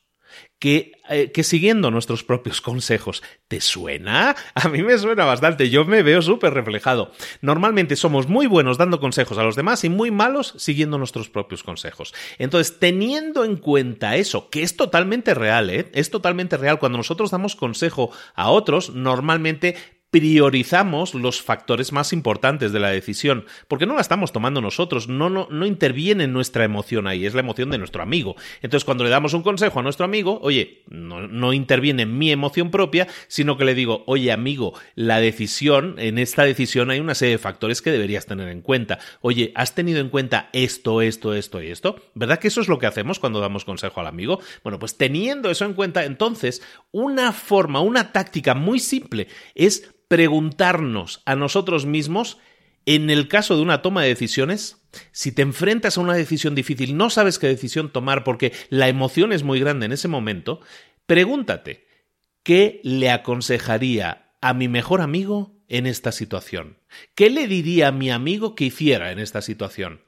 [0.58, 3.22] que, eh, que, siguiendo nuestros propios consejos.
[3.46, 4.34] ¿Te suena?
[4.54, 7.12] A mí me suena bastante, yo me veo súper reflejado.
[7.40, 11.62] Normalmente somos muy buenos dando consejos a los demás y muy malos siguiendo nuestros propios
[11.62, 12.12] consejos.
[12.38, 15.88] Entonces, teniendo en cuenta eso, que es totalmente real, ¿eh?
[15.94, 19.76] es totalmente real, cuando nosotros damos consejo a otros, normalmente
[20.10, 25.28] priorizamos los factores más importantes de la decisión, porque no la estamos tomando nosotros, no,
[25.28, 28.36] no, no interviene nuestra emoción ahí, es la emoción de nuestro amigo.
[28.62, 32.70] Entonces, cuando le damos un consejo a nuestro amigo, oye, no, no interviene mi emoción
[32.70, 37.34] propia, sino que le digo, oye amigo, la decisión, en esta decisión hay una serie
[37.34, 38.98] de factores que deberías tener en cuenta.
[39.20, 41.96] Oye, ¿has tenido en cuenta esto, esto, esto y esto?
[42.14, 44.40] ¿Verdad que eso es lo que hacemos cuando damos consejo al amigo?
[44.62, 51.22] Bueno, pues teniendo eso en cuenta, entonces, una forma, una táctica muy simple es preguntarnos
[51.26, 52.38] a nosotros mismos,
[52.86, 54.82] en el caso de una toma de decisiones,
[55.12, 59.32] si te enfrentas a una decisión difícil, no sabes qué decisión tomar porque la emoción
[59.32, 60.60] es muy grande en ese momento,
[61.06, 61.86] pregúntate,
[62.42, 66.78] ¿qué le aconsejaría a mi mejor amigo en esta situación?
[67.14, 70.00] ¿Qué le diría a mi amigo que hiciera en esta situación?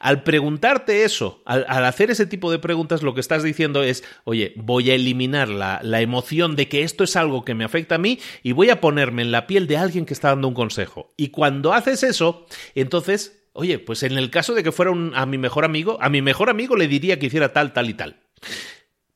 [0.00, 4.52] Al preguntarte eso, al, hacer ese tipo de preguntas, lo que estás diciendo es, oye,
[4.56, 7.98] voy a eliminar la, la, emoción de que esto es algo que me afecta a
[7.98, 11.12] mí y voy a ponerme en la piel de alguien que está dando un consejo.
[11.16, 15.38] Y cuando haces eso, entonces, oye, pues en el caso de que fuera a mi
[15.38, 18.20] mejor amigo, a mi mejor amigo le diría que hiciera tal, tal y tal.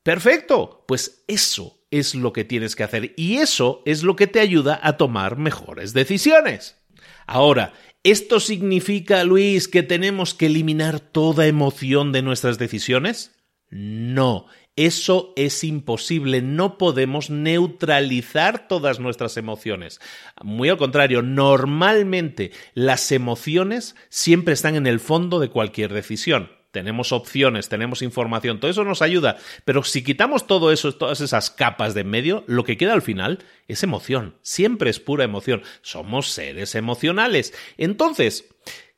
[0.03, 4.39] Perfecto, pues eso es lo que tienes que hacer y eso es lo que te
[4.39, 6.77] ayuda a tomar mejores decisiones.
[7.25, 7.73] Ahora,
[8.07, 13.35] ¿Esto significa, Luis, que tenemos que eliminar toda emoción de nuestras decisiones?
[13.69, 14.45] No,
[14.77, 19.99] eso es imposible, no podemos neutralizar todas nuestras emociones.
[20.41, 27.11] Muy al contrario, normalmente las emociones siempre están en el fondo de cualquier decisión tenemos
[27.11, 31.95] opciones, tenemos información, todo eso nos ayuda, pero si quitamos todo eso, todas esas capas
[31.95, 36.29] de en medio, lo que queda al final es emoción, siempre es pura emoción, somos
[36.29, 37.51] seres emocionales.
[37.79, 38.47] Entonces,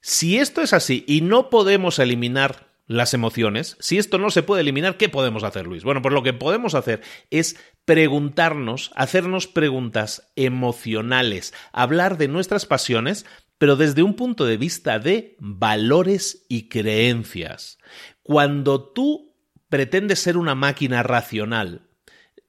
[0.01, 4.59] si esto es así y no podemos eliminar las emociones, si esto no se puede
[4.59, 5.85] eliminar, ¿qué podemos hacer, Luis?
[5.85, 6.99] Bueno, pues lo que podemos hacer
[7.29, 7.55] es
[7.85, 13.25] preguntarnos, hacernos preguntas emocionales, hablar de nuestras pasiones,
[13.59, 17.77] pero desde un punto de vista de valores y creencias.
[18.23, 19.35] Cuando tú
[19.69, 21.89] pretendes ser una máquina racional,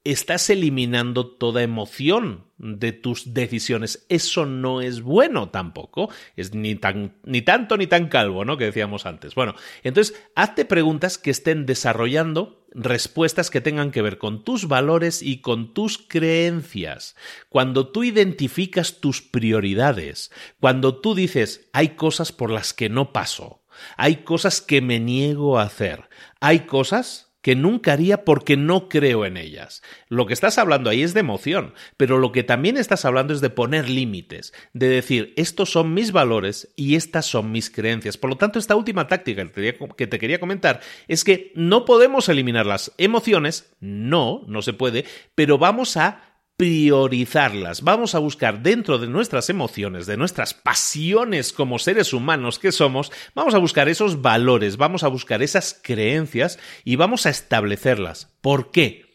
[0.03, 4.05] estás eliminando toda emoción de tus decisiones.
[4.09, 6.09] Eso no es bueno tampoco.
[6.35, 8.57] Es ni, tan, ni tanto ni tan calvo, ¿no?
[8.57, 9.35] Que decíamos antes.
[9.35, 9.53] Bueno,
[9.83, 15.41] entonces, hazte preguntas que estén desarrollando respuestas que tengan que ver con tus valores y
[15.41, 17.15] con tus creencias.
[17.49, 23.63] Cuando tú identificas tus prioridades, cuando tú dices, hay cosas por las que no paso,
[23.97, 26.09] hay cosas que me niego a hacer,
[26.39, 29.81] hay cosas que nunca haría porque no creo en ellas.
[30.07, 33.41] Lo que estás hablando ahí es de emoción, pero lo que también estás hablando es
[33.41, 38.17] de poner límites, de decir, estos son mis valores y estas son mis creencias.
[38.17, 42.65] Por lo tanto, esta última táctica que te quería comentar es que no podemos eliminar
[42.65, 46.30] las emociones, no, no se puede, pero vamos a
[46.61, 47.81] priorizarlas.
[47.81, 53.11] Vamos a buscar dentro de nuestras emociones, de nuestras pasiones como seres humanos que somos,
[53.33, 58.37] vamos a buscar esos valores, vamos a buscar esas creencias y vamos a establecerlas.
[58.41, 59.05] ¿Por qué?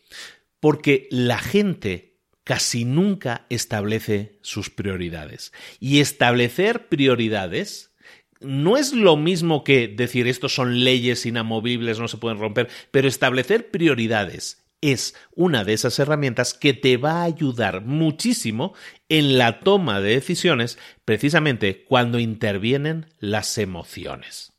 [0.58, 5.52] Porque la gente casi nunca establece sus prioridades.
[5.78, 7.94] Y establecer prioridades
[8.40, 13.06] no es lo mismo que decir estos son leyes inamovibles, no se pueden romper, pero
[13.06, 18.74] establecer prioridades es una de esas herramientas que te va a ayudar muchísimo
[19.08, 24.55] en la toma de decisiones precisamente cuando intervienen las emociones.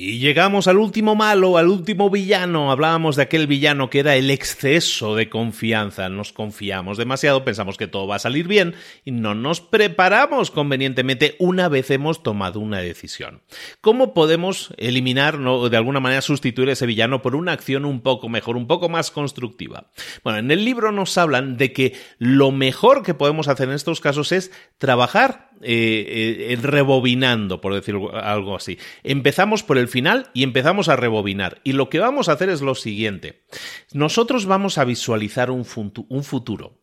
[0.00, 2.70] Y llegamos al último malo, al último villano.
[2.70, 6.08] Hablábamos de aquel villano que era el exceso de confianza.
[6.08, 11.34] Nos confiamos demasiado, pensamos que todo va a salir bien y no nos preparamos convenientemente
[11.40, 13.42] una vez hemos tomado una decisión.
[13.80, 18.28] ¿Cómo podemos eliminar o de alguna manera sustituir ese villano por una acción un poco
[18.28, 19.90] mejor, un poco más constructiva?
[20.22, 24.00] Bueno, en el libro nos hablan de que lo mejor que podemos hacer en estos
[24.00, 28.78] casos es trabajar eh, eh, rebobinando, por decirlo algo así.
[29.02, 31.60] Empezamos por el final y empezamos a rebobinar.
[31.64, 33.44] Y lo que vamos a hacer es lo siguiente.
[33.92, 35.66] Nosotros vamos a visualizar un,
[36.08, 36.78] un futuro.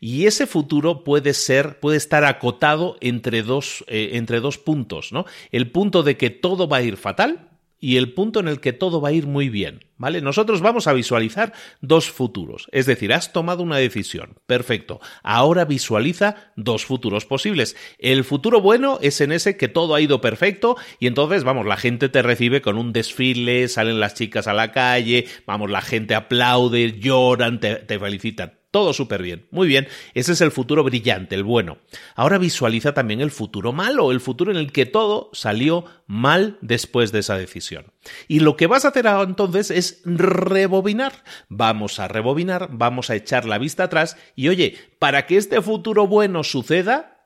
[0.00, 5.26] Y ese futuro puede ser, puede estar acotado entre dos, eh, entre dos puntos, ¿no?
[5.52, 7.47] El punto de que todo va a ir fatal
[7.80, 10.20] y el punto en el que todo va a ir muy bien, ¿vale?
[10.20, 15.00] Nosotros vamos a visualizar dos futuros, es decir, has tomado una decisión, perfecto.
[15.22, 17.76] Ahora visualiza dos futuros posibles.
[17.98, 21.76] El futuro bueno es en ese que todo ha ido perfecto y entonces, vamos, la
[21.76, 26.14] gente te recibe con un desfile, salen las chicas a la calle, vamos, la gente
[26.14, 28.57] aplaude, lloran, te, te felicitan.
[28.70, 29.46] Todo súper bien.
[29.50, 29.88] Muy bien.
[30.12, 31.78] Ese es el futuro brillante, el bueno.
[32.14, 37.10] Ahora visualiza también el futuro malo, el futuro en el que todo salió mal después
[37.10, 37.86] de esa decisión.
[38.28, 41.24] Y lo que vas a hacer ahora entonces es rebobinar.
[41.48, 46.06] Vamos a rebobinar, vamos a echar la vista atrás y oye, para que este futuro
[46.06, 47.17] bueno suceda,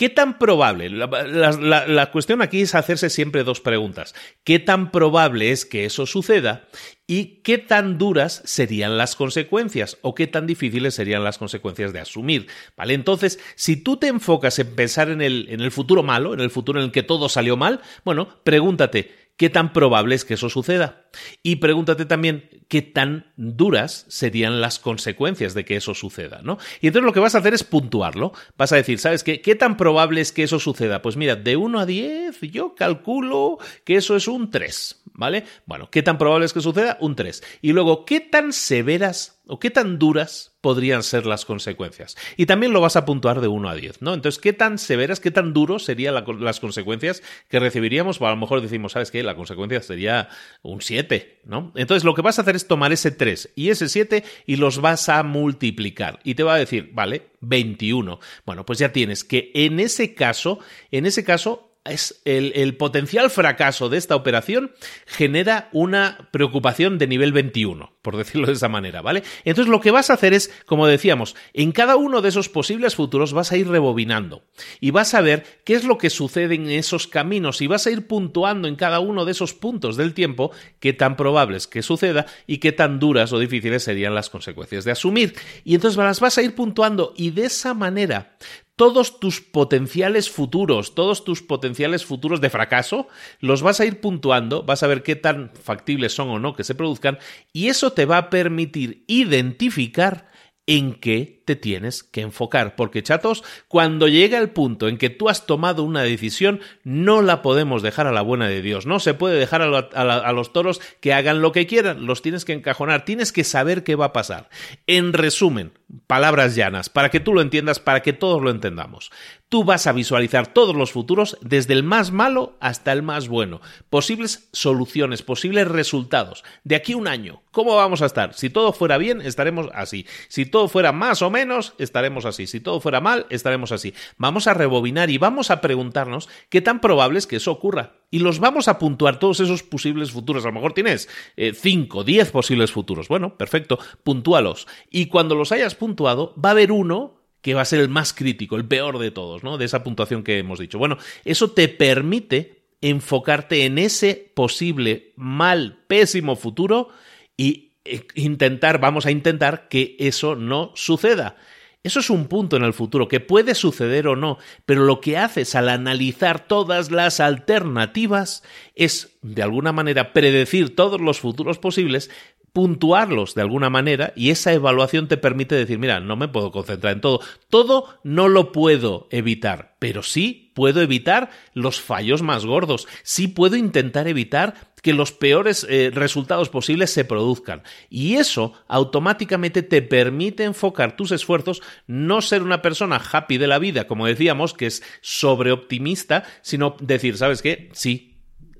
[0.00, 0.88] ¿Qué tan probable?
[0.88, 4.14] La, cuestión aquí es hacerse siempre dos preguntas.
[4.44, 6.70] ¿Qué tan probable es que eso suceda?
[7.06, 9.98] ¿Y qué tan duras serían las consecuencias?
[10.00, 12.46] ¿O qué tan difíciles serían las consecuencias de asumir?
[12.78, 12.94] ¿Vale?
[12.94, 16.48] Entonces, si tú te enfocas en pensar en el, en el futuro malo, en el
[16.48, 20.50] futuro en el que todo salió mal, bueno, pregúntate, ¿Qué tan probable es que eso
[20.50, 21.06] suceda?
[21.42, 26.58] Y pregúntate también qué tan duras serían las consecuencias de que eso suceda, ¿no?
[26.82, 28.34] Y entonces lo que vas a hacer es puntuarlo.
[28.58, 29.40] Vas a decir, ¿sabes qué?
[29.40, 31.00] ¿Qué tan probable es que eso suceda?
[31.00, 35.44] Pues mira, de 1 a 10 yo calculo que eso es un 3, ¿vale?
[35.66, 36.96] Bueno, ¿qué tan probable es que suceda?
[37.00, 37.42] Un 3.
[37.62, 42.16] Y luego, ¿qué tan severas o qué tan duras podrían ser las consecuencias.
[42.36, 44.14] Y también lo vas a puntuar de 1 a 10, ¿no?
[44.14, 48.18] Entonces, ¿qué tan severas, qué tan duros serían las consecuencias que recibiríamos?
[48.18, 49.24] Pues a lo mejor decimos, ¿sabes qué?
[49.24, 50.28] La consecuencia sería
[50.62, 51.72] un 7, ¿no?
[51.74, 54.80] Entonces, lo que vas a hacer es tomar ese 3 y ese 7 y los
[54.80, 56.20] vas a multiplicar.
[56.22, 58.20] Y te va a decir, vale, 21.
[58.46, 60.60] Bueno, pues ya tienes que en ese caso,
[60.92, 64.72] en ese caso, es el, potencial fracaso de esta operación
[65.06, 69.22] genera una preocupación de nivel 21, por decirlo de esa manera, ¿vale?
[69.44, 72.94] Entonces lo que vas a hacer es, como decíamos, en cada uno de esos posibles
[72.94, 74.44] futuros vas a ir rebobinando
[74.78, 77.90] y vas a ver qué es lo que sucede en esos caminos y vas a
[77.90, 81.82] ir puntuando en cada uno de esos puntos del tiempo qué tan probable es que
[81.82, 85.34] suceda y qué tan duras o difíciles serían las consecuencias de asumir.
[85.64, 88.36] Y entonces las vas a ir puntuando y de esa manera
[88.80, 93.08] todos tus potenciales futuros, todos tus potenciales futuros de fracaso,
[93.38, 96.64] los vas a ir puntuando, vas a ver qué tan factibles son o no que
[96.64, 97.18] se produzcan,
[97.52, 100.30] y eso te va a permitir identificar
[100.66, 105.46] en qué tienes que enfocar, porque chatos, cuando llega el punto en que tú has
[105.46, 109.38] tomado una decisión, no la podemos dejar a la buena de Dios, no se puede
[109.38, 113.44] dejar a, los toros que hagan lo que quieran, los tienes que encajonar, tienes que
[113.44, 114.48] saber qué va a pasar.
[114.86, 115.72] En resumen,
[116.06, 119.10] palabras llanas, para que tú lo entiendas, para que todos lo entendamos.
[119.48, 123.60] Tú vas a visualizar todos los futuros desde el más malo hasta el más bueno,
[123.88, 126.44] posibles soluciones, posibles resultados.
[126.62, 128.34] De aquí un año, ¿cómo vamos a estar?
[128.34, 130.06] Si todo fuera bien, estaremos así.
[130.28, 131.39] Si todo fuera más o menos,
[131.78, 132.46] estaremos así.
[132.46, 133.94] Si todo fuera mal, estaremos así.
[134.16, 137.94] Vamos a rebobinar y vamos a preguntarnos qué tan probable es que eso ocurra.
[138.10, 140.44] Y los vamos a puntuar todos esos posibles futuros.
[140.44, 143.08] A lo mejor tienes 5, eh, 10 posibles futuros.
[143.08, 144.66] Bueno, perfecto, puntúalos.
[144.90, 148.12] Y cuando los hayas puntuado, va a haber uno que va a ser el más
[148.12, 149.58] crítico, el peor de todos, ¿no?
[149.58, 150.78] De esa puntuación que hemos dicho.
[150.78, 156.88] Bueno, eso te permite enfocarte en ese posible mal, pésimo futuro
[157.36, 157.69] y
[158.14, 161.36] intentar, vamos a intentar que eso no suceda.
[161.82, 165.16] Eso es un punto en el futuro que puede suceder o no, pero lo que
[165.16, 168.42] haces al analizar todas las alternativas
[168.74, 172.10] es, de alguna manera, predecir todos los futuros posibles
[172.52, 176.94] puntuarlos de alguna manera y esa evaluación te permite decir, mira, no me puedo concentrar
[176.94, 177.20] en todo.
[177.48, 183.56] Todo no lo puedo evitar, pero sí puedo evitar los fallos más gordos, sí puedo
[183.56, 187.62] intentar evitar que los peores eh, resultados posibles se produzcan.
[187.88, 193.58] Y eso automáticamente te permite enfocar tus esfuerzos, no ser una persona happy de la
[193.58, 197.70] vida, como decíamos, que es sobreoptimista, sino decir, ¿sabes qué?
[197.72, 198.18] Sí,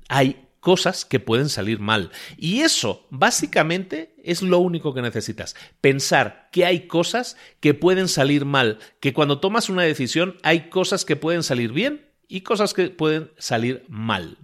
[0.09, 2.11] hay cosas que pueden salir mal.
[2.37, 5.55] Y eso, básicamente, es lo único que necesitas.
[5.81, 11.03] Pensar que hay cosas que pueden salir mal, que cuando tomas una decisión hay cosas
[11.03, 14.37] que pueden salir bien y cosas que pueden salir mal.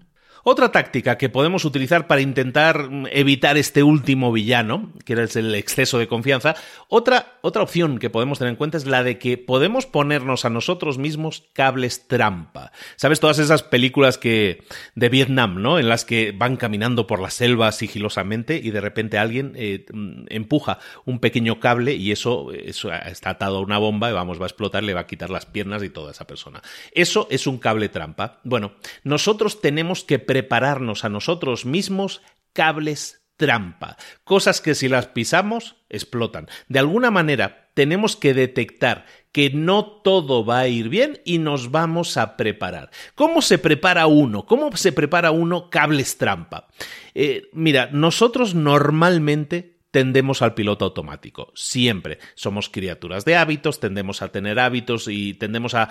[0.49, 5.99] Otra táctica que podemos utilizar para intentar evitar este último villano, que era el exceso
[5.99, 6.55] de confianza,
[6.87, 10.49] otra, otra opción que podemos tener en cuenta es la de que podemos ponernos a
[10.49, 12.71] nosotros mismos cables trampa.
[12.95, 13.19] ¿Sabes?
[13.19, 14.63] Todas esas películas que
[14.95, 15.79] de Vietnam, ¿no?
[15.79, 19.85] En las que van caminando por la selva sigilosamente y de repente alguien eh,
[20.29, 24.45] empuja un pequeño cable y eso, eso está atado a una bomba y vamos, va
[24.45, 26.61] a explotar, le va a quitar las piernas y toda esa persona.
[26.93, 28.39] Eso es un cable trampa.
[28.45, 32.21] Bueno, nosotros tenemos que prepararnos a nosotros mismos
[32.53, 36.47] cables trampa, cosas que si las pisamos explotan.
[36.67, 41.71] De alguna manera tenemos que detectar que no todo va a ir bien y nos
[41.71, 42.91] vamos a preparar.
[43.15, 44.45] ¿Cómo se prepara uno?
[44.45, 46.67] ¿Cómo se prepara uno cables trampa?
[47.15, 51.51] Eh, mira, nosotros normalmente tendemos al piloto automático.
[51.55, 52.19] Siempre.
[52.35, 55.89] Somos criaturas de hábitos, tendemos a tener hábitos y tendemos a,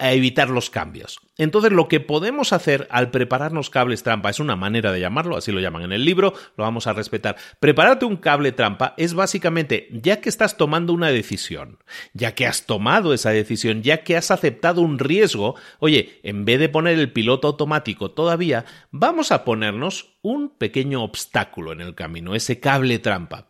[0.00, 1.18] evitar los cambios.
[1.38, 5.50] Entonces, lo que podemos hacer al prepararnos cables trampa es una manera de llamarlo, así
[5.50, 7.36] lo llaman en el libro, lo vamos a respetar.
[7.58, 11.78] Prepararte un cable trampa es básicamente, ya que estás tomando una decisión,
[12.12, 16.60] ya que has tomado esa decisión, ya que has aceptado un riesgo, oye, en vez
[16.60, 22.34] de poner el piloto automático todavía, vamos a ponernos un pequeño obstáculo en el camino,
[22.34, 23.48] ese cable trampa.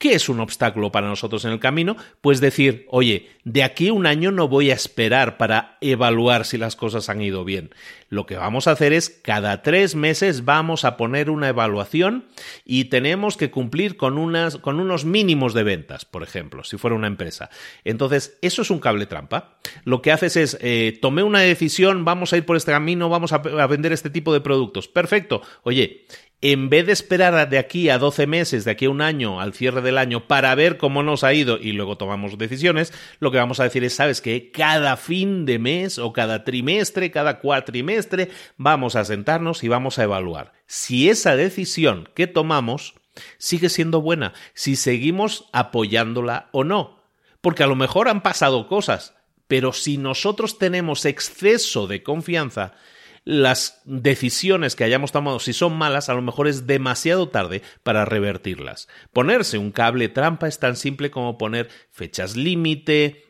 [0.00, 1.94] ¿Qué es un obstáculo para nosotros en el camino?
[2.22, 6.56] Pues decir, oye, de aquí a un año no voy a esperar para evaluar si
[6.56, 7.74] las cosas han ido bien.
[8.08, 12.24] Lo que vamos a hacer es cada tres meses vamos a poner una evaluación
[12.64, 16.96] y tenemos que cumplir con, unas, con unos mínimos de ventas, por ejemplo, si fuera
[16.96, 17.50] una empresa.
[17.84, 19.58] Entonces, eso es un cable trampa.
[19.84, 23.34] Lo que haces es, eh, tomé una decisión, vamos a ir por este camino, vamos
[23.34, 24.88] a, a vender este tipo de productos.
[24.88, 25.42] Perfecto.
[25.62, 26.06] Oye,
[26.42, 29.52] en vez de esperar de aquí a 12 meses, de aquí a un año, al
[29.52, 33.38] cierre del año, para ver cómo nos ha ido y luego tomamos decisiones, lo que
[33.38, 38.30] vamos a decir es, sabes que cada fin de mes o cada trimestre, cada cuatrimestre,
[38.56, 42.94] vamos a sentarnos y vamos a evaluar si esa decisión que tomamos
[43.38, 47.00] sigue siendo buena, si seguimos apoyándola o no.
[47.40, 49.14] Porque a lo mejor han pasado cosas,
[49.48, 52.74] pero si nosotros tenemos exceso de confianza,
[53.24, 58.04] las decisiones que hayamos tomado, si son malas, a lo mejor es demasiado tarde para
[58.04, 58.88] revertirlas.
[59.12, 63.24] Ponerse un cable trampa es tan simple como poner fechas límite,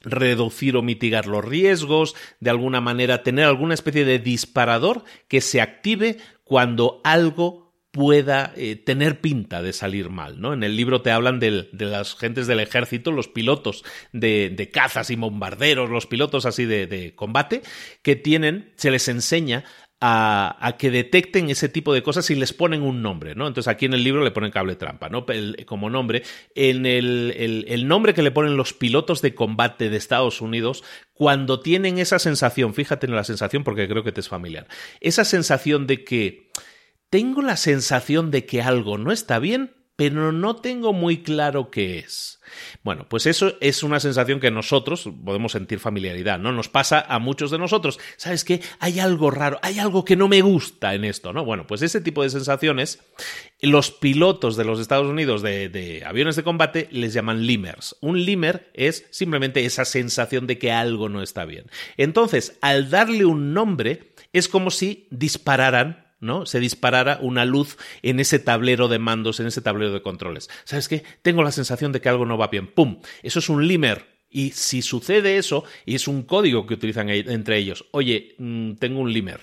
[0.00, 5.60] reducir o mitigar los riesgos, de alguna manera tener alguna especie de disparador que se
[5.60, 7.63] active cuando algo
[7.94, 10.52] pueda eh, tener pinta de salir mal, ¿no?
[10.52, 15.16] En el libro te hablan de, las gentes del ejército, los pilotos de, cazas y
[15.16, 17.62] bombarderos, los pilotos así de, combate,
[18.02, 19.62] que tienen, se les enseña
[20.00, 23.46] a, que detecten ese tipo de cosas y les ponen un nombre, ¿no?
[23.46, 25.24] Entonces aquí en el libro le ponen cable trampa, ¿no?
[25.64, 26.24] como nombre.
[26.56, 30.82] En el, el, nombre que le ponen los pilotos de combate de Estados Unidos,
[31.12, 34.66] cuando tienen esa sensación, fíjate en la sensación porque creo que te es familiar,
[35.00, 36.50] esa sensación de que
[37.14, 42.00] tengo la sensación de que algo no está bien, pero no tengo muy claro qué
[42.00, 42.40] es.
[42.82, 46.50] Bueno, pues eso es una sensación que nosotros podemos sentir familiaridad, ¿no?
[46.50, 48.00] Nos pasa a muchos de nosotros.
[48.16, 48.62] ¿Sabes qué?
[48.80, 51.44] Hay algo raro, hay algo que no me gusta en esto, ¿no?
[51.44, 52.98] Bueno, pues ese tipo de sensaciones,
[53.60, 57.94] los pilotos de los Estados Unidos de, aviones de combate les llaman limers.
[58.00, 61.66] Un limer es simplemente esa sensación de que algo no está bien.
[61.96, 66.46] Entonces, al darle un nombre, es como si dispararan ¿no?
[66.46, 70.50] Se disparara una luz en ese tablero de mandos, en ese tablero de controles.
[70.64, 71.04] ¿Sabes qué?
[71.22, 72.66] Tengo la sensación de que algo no va bien.
[72.66, 73.00] ¡Pum!
[73.22, 74.14] Eso es un limer.
[74.30, 79.00] Y si sucede eso, y es un código que utilizan entre ellos, oye, mm, tengo
[79.00, 79.42] un limer.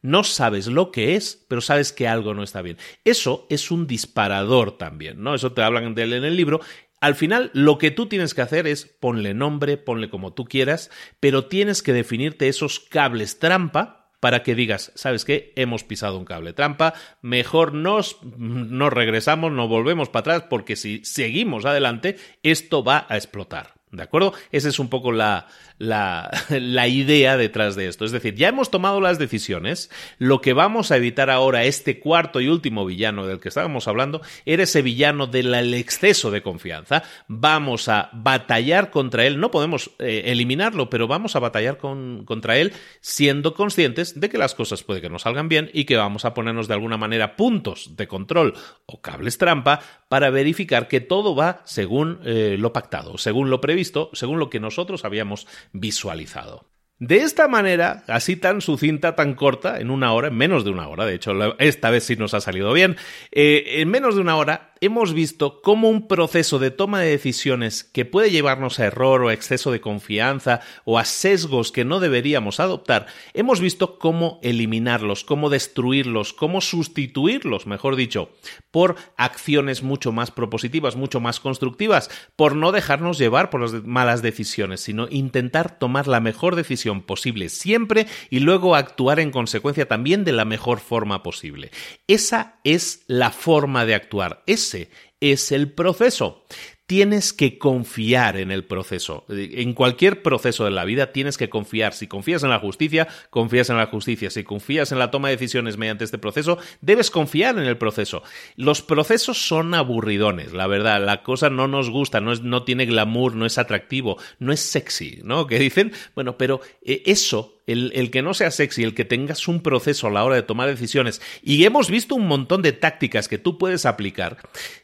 [0.00, 2.76] No sabes lo que es, pero sabes que algo no está bien.
[3.04, 5.34] Eso es un disparador también, ¿no?
[5.34, 6.60] Eso te hablan de él en el libro
[7.00, 10.90] al final, lo que tú tienes que hacer es ponle nombre, ponle como tú quieras,
[11.20, 15.52] pero tienes que definirte esos cables trampa para que digas, ¿sabes qué?
[15.56, 21.04] Hemos pisado un cable trampa, mejor nos, nos regresamos, no volvemos para atrás, porque si
[21.04, 23.78] seguimos adelante, esto va a explotar.
[23.90, 24.34] ¿De acuerdo?
[24.52, 25.46] Esa es un poco la,
[25.78, 28.04] la, la, idea detrás de esto.
[28.04, 32.40] Es decir, ya hemos tomado las decisiones, lo que vamos a evitar ahora, este cuarto
[32.40, 37.02] y último villano del que estábamos hablando, era ese villano del exceso de confianza.
[37.28, 42.58] Vamos a batallar contra él, no podemos eh, eliminarlo, pero vamos a batallar con, contra
[42.58, 46.24] él siendo conscientes de que las cosas puede que no salgan bien y que vamos
[46.24, 48.54] a ponernos de alguna manera puntos de control
[48.86, 54.10] o cables trampa para verificar que todo va según eh, lo pactado, según lo previsto,
[54.12, 56.68] según lo que nosotros habíamos visualizado.
[57.00, 60.88] De esta manera, así tan sucinta, tan corta, en una hora, en menos de una
[60.88, 62.96] hora, de hecho, esta vez sí nos ha salido bien,
[63.30, 67.84] eh, en menos de una hora hemos visto cómo un proceso de toma de decisiones
[67.84, 72.60] que puede llevarnos a error o exceso de confianza o a sesgos que no deberíamos
[72.60, 78.30] adoptar, hemos visto cómo eliminarlos, cómo destruirlos, cómo sustituirlos, mejor dicho,
[78.70, 84.22] por acciones mucho más propositivas, mucho más constructivas, por no dejarnos llevar por las malas
[84.22, 90.24] decisiones, sino intentar tomar la mejor decisión posible siempre y luego actuar en consecuencia también
[90.24, 91.70] de la mejor forma posible.
[92.06, 96.44] Esa es la forma de actuar es el proceso
[96.88, 99.26] tienes que confiar en el proceso.
[99.28, 101.92] En cualquier proceso de la vida tienes que confiar.
[101.92, 104.30] Si confías en la justicia, confías en la justicia.
[104.30, 108.22] Si confías en la toma de decisiones mediante este proceso, debes confiar en el proceso.
[108.56, 111.04] Los procesos son aburridones, la verdad.
[111.04, 114.60] La cosa no nos gusta, no, es, no tiene glamour, no es atractivo, no es
[114.60, 115.46] sexy, ¿no?
[115.46, 119.62] Que dicen, bueno, pero eh, eso el, que no sea sexy, el que tengas un
[119.62, 123.38] proceso a la hora de tomar decisiones, y hemos visto un montón de tácticas que
[123.38, 124.38] tú puedes aplicar,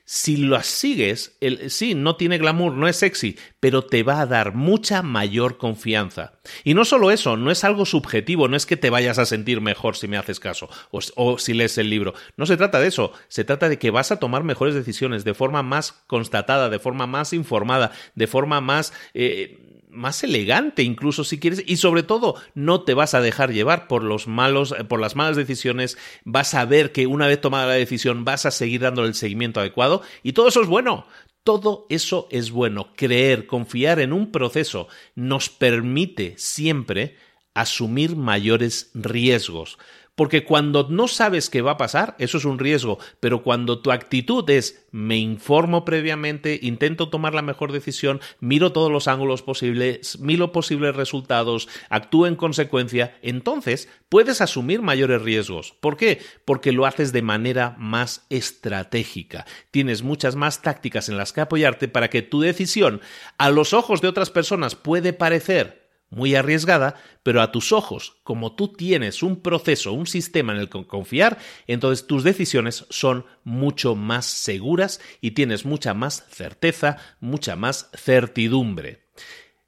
[0.05, 4.27] si las sigues, el, sí, no tiene glamour, no es sexy, pero te va a
[4.27, 6.35] dar mucha mayor confianza.
[6.63, 9.63] Y no solo eso, no es algo subjetivo, no es que te vayas a sentir
[9.63, 12.89] mejor si me haces caso o, o si lees el libro, no se trata de
[12.89, 16.79] eso, se trata de que vas a tomar mejores decisiones de forma más constatada, de
[16.79, 18.93] forma más informada, de forma más...
[19.15, 19.64] Eh,
[19.95, 24.03] más elegante incluso si quieres y sobre todo no te vas a dejar llevar por
[24.03, 25.97] los malos por las malas decisiones.
[26.25, 29.61] Vas a ver que una vez tomada la decisión vas a seguir dándole el seguimiento
[29.61, 31.07] adecuado y todo eso es bueno.
[31.43, 32.95] Todo eso es bueno.
[32.97, 37.17] Creer confiar en un proceso nos permite siempre
[37.53, 39.79] asumir mayores riesgos
[40.15, 43.91] porque cuando no sabes qué va a pasar, eso es un riesgo, pero cuando tu
[43.91, 50.21] actitud es me informo previamente, intento tomar la mejor decisión, miro todos los ángulos posibles,
[50.21, 55.75] miro posibles resultados, actúo en consecuencia, entonces puedes asumir mayores riesgos.
[55.81, 56.23] ¿Por qué?
[56.45, 59.47] Porque lo haces de manera más estratégica.
[59.73, 63.01] Tienes muchas más tácticas en las que apoyarte para que tu decisión
[63.37, 65.84] a los ojos de otras personas puede parecer
[66.15, 70.69] muy arriesgada, pero a tus ojos, como tú tienes un proceso, un sistema en el
[70.69, 77.57] que confiar, entonces tus decisiones son mucho más seguras y tienes mucha más certeza, mucha
[77.57, 79.09] más certidumbre.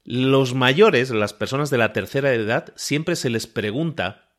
[0.03, 4.29] Los mayores, las personas de la tercera edad, siempre se les pregunta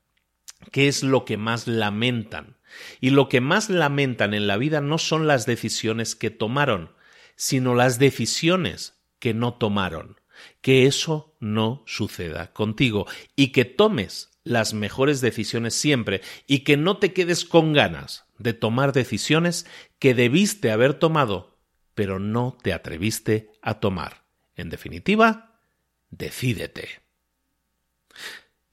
[0.73, 2.57] qué es lo que más lamentan.
[3.01, 6.93] Y lo que más lamentan en la vida no son las decisiones que tomaron,
[7.37, 10.19] sino las decisiones que no tomaron
[10.61, 16.99] que eso no suceda contigo y que tomes las mejores decisiones siempre y que no
[16.99, 19.67] te quedes con ganas de tomar decisiones
[19.99, 21.59] que debiste haber tomado,
[21.95, 24.25] pero no te atreviste a tomar.
[24.55, 25.61] En definitiva,
[26.11, 27.08] decídete.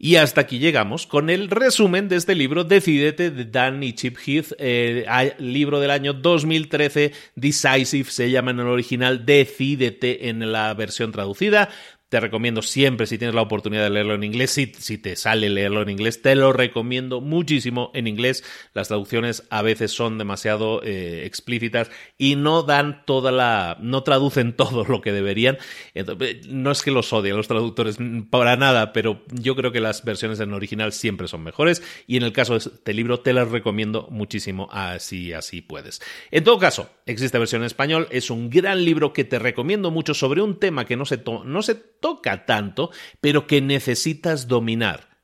[0.05, 4.17] Y hasta aquí llegamos con el resumen de este libro, Decídete, de Dan y Chip
[4.23, 10.71] Heath, eh, libro del año 2013, Decisive se llama en el original, Decídete en la
[10.75, 11.69] versión traducida.
[12.09, 15.49] Te recomiendo siempre, si tienes la oportunidad de leerlo en inglés, si, si, te sale
[15.49, 18.43] leerlo en inglés, te lo recomiendo muchísimo en inglés.
[18.73, 23.77] Las traducciones a veces son demasiado eh, explícitas y no dan toda la.
[23.81, 25.57] no traducen todo lo que deberían.
[25.95, 27.97] Entonces, no es que los odien los traductores
[28.29, 31.81] para nada, pero yo creo que las versiones en original siempre son mejores.
[32.05, 36.01] Y en el caso de este libro, te las recomiendo muchísimo, así, así puedes.
[36.29, 40.13] En todo caso, existe versión en español, es un gran libro que te recomiendo mucho
[40.13, 42.91] sobre un tema que no se, no se toca tanto,
[43.21, 45.15] pero que necesitas dominar.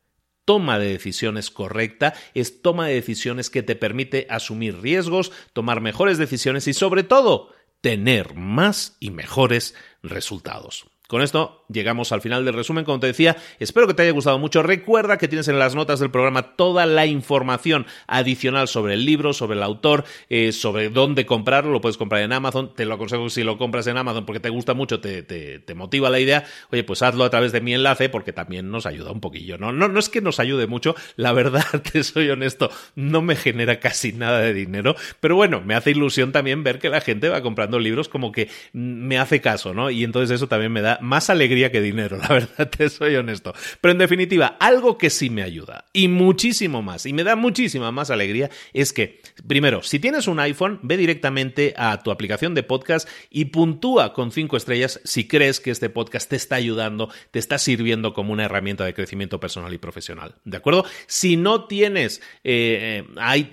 [0.45, 6.17] Toma de decisiones correcta es toma de decisiones que te permite asumir riesgos, tomar mejores
[6.17, 10.87] decisiones y sobre todo tener más y mejores resultados.
[11.07, 12.85] Con esto llegamos al final del resumen.
[12.85, 14.63] Como te decía, espero que te haya gustado mucho.
[14.63, 19.33] Recuerda que tienes en las notas del programa toda la información adicional sobre el libro,
[19.33, 21.71] sobre el autor, eh, sobre dónde comprarlo.
[21.71, 22.73] Lo puedes comprar en Amazon.
[22.75, 26.09] Te lo aconsejo si lo compras en Amazon porque te gusta mucho, te, te, motiva
[26.09, 26.45] la idea.
[26.71, 29.57] Oye, pues hazlo a través de mi enlace porque también nos ayuda un poquillo.
[29.57, 30.95] No, no, no es que nos ayude mucho.
[31.15, 34.95] La verdad, te soy honesto, no me genera casi nada de dinero.
[35.19, 38.49] Pero bueno, me hace ilusión también ver que la gente va comprando libros como que
[38.73, 39.89] me hace caso, ¿no?
[39.89, 43.53] Y entonces eso también me da más alegría que dinero, la verdad, te soy honesto.
[43.81, 47.91] Pero en definitiva, algo que sí me ayuda y muchísimo más, y me da muchísima
[47.91, 52.63] más alegría, es que, primero, si tienes un iPhone, ve directamente a tu aplicación de
[52.63, 57.39] podcast y puntúa con cinco estrellas si crees que este podcast te está ayudando, te
[57.39, 60.35] está sirviendo como una herramienta de crecimiento personal y profesional.
[60.45, 60.85] ¿De acuerdo?
[61.07, 63.03] Si no tienes, eh,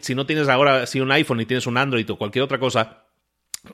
[0.01, 3.08] si no tienes ahora si un iPhone y tienes un Android o cualquier otra cosa,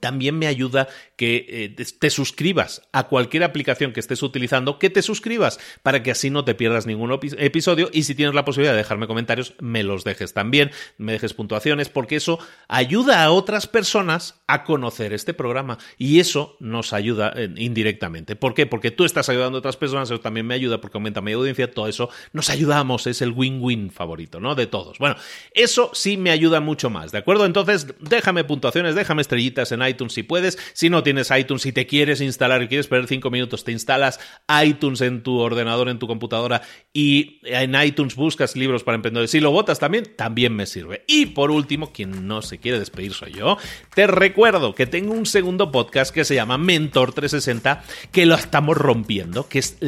[0.01, 5.03] también me ayuda que eh, te suscribas a cualquier aplicación que estés utilizando, que te
[5.03, 8.79] suscribas para que así no te pierdas ningún episodio y si tienes la posibilidad de
[8.79, 14.43] dejarme comentarios, me los dejes también, me dejes puntuaciones, porque eso ayuda a otras personas
[14.47, 18.37] a conocer este programa y eso nos ayuda eh, indirectamente.
[18.37, 18.67] ¿Por qué?
[18.67, 21.71] Porque tú estás ayudando a otras personas, eso también me ayuda porque aumenta mi audiencia,
[21.71, 24.55] todo eso nos ayudamos, es el win-win favorito, ¿no?
[24.55, 24.99] De todos.
[24.99, 25.17] Bueno,
[25.53, 27.47] eso sí me ayuda mucho más, ¿de acuerdo?
[27.47, 30.59] Entonces, déjame puntuaciones, déjame estrellitas en iTunes si puedes.
[30.73, 34.21] Si no tienes iTunes y te quieres instalar y quieres perder cinco minutos, te instalas
[34.65, 36.63] iTunes en tu ordenador, en tu computadora
[36.93, 39.31] y en iTunes buscas libros para emprendedores.
[39.31, 41.05] Si lo votas también, también me sirve.
[41.07, 43.59] Y por último, quien no se quiere despedir soy yo,
[43.95, 48.77] te recuerdo que tengo un segundo podcast que se llama Mentor 360, que lo estamos
[48.77, 49.79] rompiendo, que es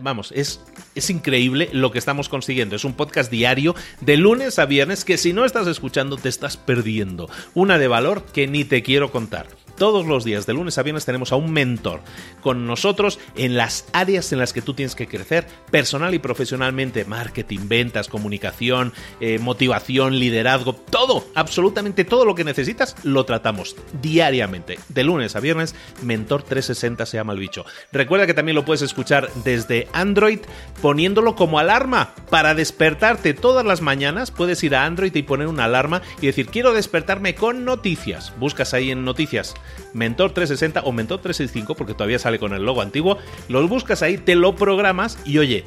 [0.00, 0.60] vamos, es,
[0.94, 2.76] es increíble lo que estamos consiguiendo.
[2.76, 6.56] Es un podcast diario de lunes a viernes que si no estás escuchando te estás
[6.56, 7.30] perdiendo.
[7.54, 9.67] Una de valor que ni te quiero contar.
[9.78, 12.00] Todos los días, de lunes a viernes, tenemos a un mentor
[12.40, 17.04] con nosotros en las áreas en las que tú tienes que crecer personal y profesionalmente.
[17.04, 24.80] Marketing, ventas, comunicación, eh, motivación, liderazgo, todo, absolutamente todo lo que necesitas lo tratamos diariamente.
[24.88, 27.64] De lunes a viernes, Mentor 360 se llama el bicho.
[27.92, 30.40] Recuerda que también lo puedes escuchar desde Android
[30.82, 34.32] poniéndolo como alarma para despertarte todas las mañanas.
[34.32, 38.32] Puedes ir a Android y poner una alarma y decir, quiero despertarme con noticias.
[38.40, 39.54] Buscas ahí en noticias
[39.92, 43.18] Mentor 360 o Mentor 365 porque todavía sale con el logo antiguo.
[43.48, 45.64] Los buscas ahí, te lo programas y oye,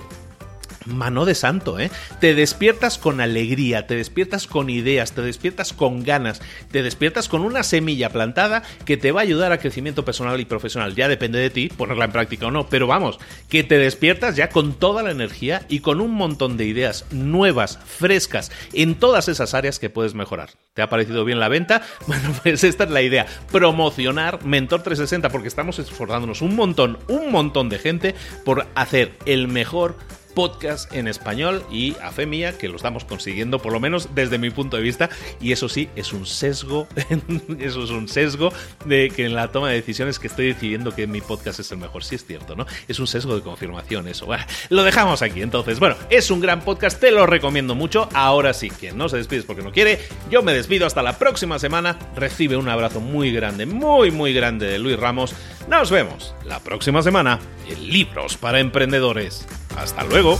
[0.86, 1.92] mano de santo, ¿eh?
[2.20, 7.42] Te despiertas con alegría, te despiertas con ideas, te despiertas con ganas, te despiertas con
[7.42, 10.96] una semilla plantada que te va a ayudar a crecimiento personal y profesional.
[10.96, 13.20] Ya depende de ti ponerla en práctica o no, pero vamos,
[13.50, 17.80] que te despiertas ya con toda la energía y con un montón de ideas nuevas,
[17.86, 20.52] frescas, en todas esas áreas que puedes mejorar.
[20.74, 21.82] ¿Te ha parecido bien la venta?
[22.12, 27.32] Bueno, pues esta es la idea, promocionar Mentor 360 porque estamos esforzándonos un montón, un
[27.32, 29.96] montón de gente por hacer el mejor
[30.34, 34.38] podcast en español y a fe mía que lo estamos consiguiendo, por lo menos desde
[34.38, 35.10] mi punto de vista,
[35.40, 36.88] y eso sí, es un sesgo,
[37.60, 38.52] eso es un sesgo
[38.86, 41.78] de que en la toma de decisiones que estoy decidiendo que mi podcast es el
[41.78, 42.66] mejor, sí es cierto, ¿no?
[42.88, 44.28] Es un sesgo de confirmación eso.
[44.70, 48.70] Lo dejamos aquí, entonces, bueno, es un gran podcast, te lo recomiendo mucho, ahora sí,
[48.70, 52.58] que no se despides porque no quiere, yo me despido hasta la próxima semana, recibe
[52.58, 55.36] un abrazo muy grande, muy, muy grande de Luis Ramos,
[55.68, 59.46] nos vemos la próxima semana en Libros para Emprendedores.
[59.76, 60.38] Hasta luego.